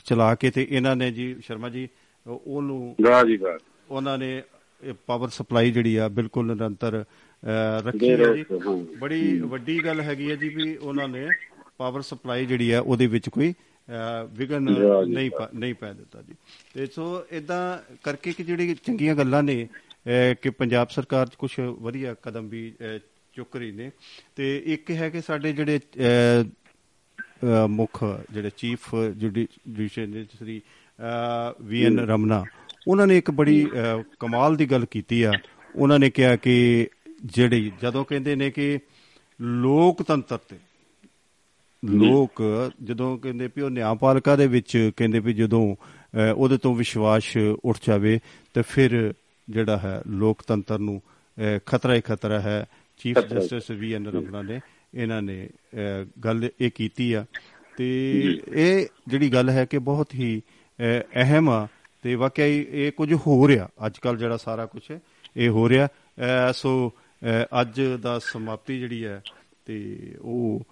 [0.06, 1.88] ਚਲਾ ਕੇ ਤੇ ਇਹਨਾਂ ਨੇ ਜੀ ਸ਼ਰਮਾ ਜੀ
[2.28, 3.58] ਉਹ- ਉਹਨੂੰ ਵਾਹ ਜੀ ਵਾਹ।
[3.89, 4.41] ਉਹਨਾਂ ਨੇ
[5.08, 7.04] ਪਾਵਰ ਸਪਲਾਈ ਜਿਹੜੀ ਆ ਬਿਲਕੁਲ ਨਿਰੰਤਰ
[7.86, 8.44] ਰੱਖੀ ਹੈ ਜੀ।
[9.02, 11.28] ਬੜੀ ਵੱਡੀ ਗੱਲ ਹੈਗੀ ਹੈ ਜੀ ਵੀ ਉਹਨਾਂ ਨੇ
[11.78, 13.54] ਪਾਵਰ ਸਪਲਾਈ ਜਿਹੜੀ ਆ ਉਹਦੇ ਵਿੱਚ ਕੋਈ
[14.28, 16.34] ਜੀ, ਨਹੀਂ ਨਹੀਂ ਪੈ ਦਿੱਤਾ ਜੀ।
[16.74, 17.64] ਤੇ ਸੋ ਇਦਾਂ
[18.04, 19.68] ਕਰਕੇ ਕਿ ਜਿਹੜੀ ਚੰਗੀਆਂ ਗੱਲਾਂ ਨੇ
[20.42, 22.74] ਕਿ ਪੰਜਾਬ ਸਰਕਾਰ ਕੁਝ ਵਧੀਆ ਕਦਮ ਵੀ
[23.36, 23.92] ਚੁੱਕ ਰਹੀ ਨੇ।
[24.36, 25.80] ਤੇ ਇੱਕ ਹੈ ਕਿ ਸਾਡੇ ਜਿਹੜੇ
[27.68, 30.62] ਮੁੱਖ ਜਿਹੜੇ ਚੀਫ ਜੁਡੀਸ਼ੀਅਲ ਸ੍ਰੀ
[31.62, 32.44] ਵੀ ਐਨ ਰਮਨਾ
[32.88, 33.66] ਉਹਨਾਂ ਨੇ ਇੱਕ ਬੜੀ
[34.20, 35.32] ਕਮਾਲ ਦੀ ਗੱਲ ਕੀਤੀ ਆ।
[35.76, 36.88] ਉਹਨਾਂ ਨੇ ਕਿਹਾ ਕਿ
[37.26, 38.80] ਜਿਹੜੀ ਜਦੋਂ ਕਹਿੰਦੇ ਨੇ ਕਿ
[39.42, 40.58] ਲੋਕਤੰਤਰ ਤੇ
[41.86, 42.44] ਲੋਕ
[42.84, 45.76] ਜਦੋਂ ਕਹਿੰਦੇ ਵੀ ਉਹ ਨਿਆਂਪਾਲਿਕਾ ਦੇ ਵਿੱਚ ਕਹਿੰਦੇ ਵੀ ਜਦੋਂ
[46.36, 48.20] ਉਹਦੇ ਤੋਂ ਵਿਸ਼ਵਾਸ ਉੱਠ ਜਾਵੇ
[48.54, 49.14] ਤੇ ਫਿਰ
[49.50, 51.02] ਜਿਹੜਾ ਹੈ ਲੋਕਤੰਤਰ ਨੂੰ
[51.66, 52.66] ਖਤਰਾ ਹੀ ਖਤਰਾ ਹੈ।
[52.98, 54.60] ਚੀਫ। ਜਸਟਿਸ ਵੀ ਐਨ ਰਮਨਾ ਨੇ
[54.94, 55.50] ਇਹਨਾਂ ਨੇ
[56.26, 57.26] ਗੱਲ ਇਹ ਕੀਤੀ ਆ।
[57.78, 58.20] ਤੇ
[58.54, 60.42] ਇਹ ਜਿਹੜੀ ਗੱਲ ਹੈ ਕਿ ਬਹੁਤ ਹੀ
[60.80, 61.68] ਅਹ, ਅਹਿਮ ਆ
[62.02, 64.98] ਤੇ ਵਾਕਿਆ ਇਹ ਕੁਝ ਹੋ ਰਿਹਾ। ਅੱਜ ਕੱਲ ਜਿਹੜਾ ਸਾਰਾ ਕੁਝ
[65.38, 65.88] ਇਹ ਹੋ ਰਿਹਾ।
[66.54, 66.92] ਸੋ
[67.62, 69.24] ਅੱਜ ਦਾ ਸਮਾਪਤੀ ਜਿਹੜੀ ਹੈ
[69.66, 70.68] ਤੇ ਉਹ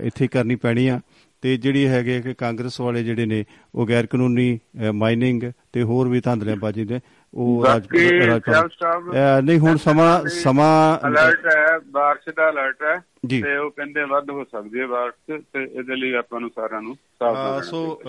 [0.00, 1.00] ਇੱਥੇ ਕਰਨੀ ਪੈਣੀ ਆ।
[1.42, 3.44] ਤੇ ਜਿਹੜੀ ਹੈਗੇ ਕਿ ਕਾਂਗਰਸ ਵਾਲੇ ਜਿਹੜੇ ਨੇ
[3.74, 4.58] ਉਹ ਗੈਰ ਕਾਨੂੰਨੀ
[4.94, 5.42] ਮਾਈਨਿੰਗ
[5.72, 7.00] ਤੇ ਹੋਰ ਵੀ ਧਾਂਦਲਿਆਂਬਾਜ਼ੀ ਨੇ
[7.34, 12.96] ਉਹ ਰਾਜਪਾਲ- ਨਹੀਂ ਹੁਣ ਸਮਾਂ ਸਮਾਂ ਅਲਰਟ ਹੈ ਬਾਰਿਸ਼ ਦਾ ਅਲਰਟ ਹੈ।
[13.42, 16.94] ਤੇ ਉਹ ਕਹਿੰਦੇ ਵੱਧ ਹੋ ਸਕਦੀ ਹੈ ਬਾਰਿਸ਼ ਤੇ ਇਹਦੇ ਲਈ ਆਪਾਂ ਨੂੰ ਸਾਰਿਆਂ ਨੂੰ
[16.94, 18.00] ਸਾਵਧਾਨ ਸੋ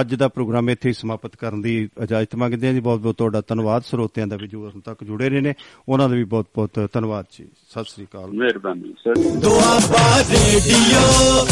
[0.00, 3.42] ਅੱਜ ਦਾ ਪ੍ਰੋਗਰਾਮ ਇੱਥੇ ਹੀ ਸਮਾਪਤ ਕਰਨ ਦੀ ਇਜਾਜ਼ਤ ਮੰਗਦੇ ਹਾਂ ਜੀ। ਬਹੁਤ ਬਹੁਤ ਤੁਹਾਡਾ
[3.48, 5.54] ਧੰਨਵਾਦ। ਸਰੋਤਿਆਂ ਦਾ ਵੀ ਜੋ ਹੁਣ ਤੱਕ ਜੁੜੇ ਰਹੇ ਨੇ।
[5.88, 11.46] ਉਹਨਾਂ ਦਾ ਵੀ ਬਹੁਤ ਬਹੁਤ ਧੰਨਵਾਦ ਜੀ। ਸਤਿ ਸ੍ਰੀ ਅਕਾਲ। ਮਿਹਰਬਾਨੀ ਸਰ। ਦੁਆਬਾ ਰੇਡੀਓ।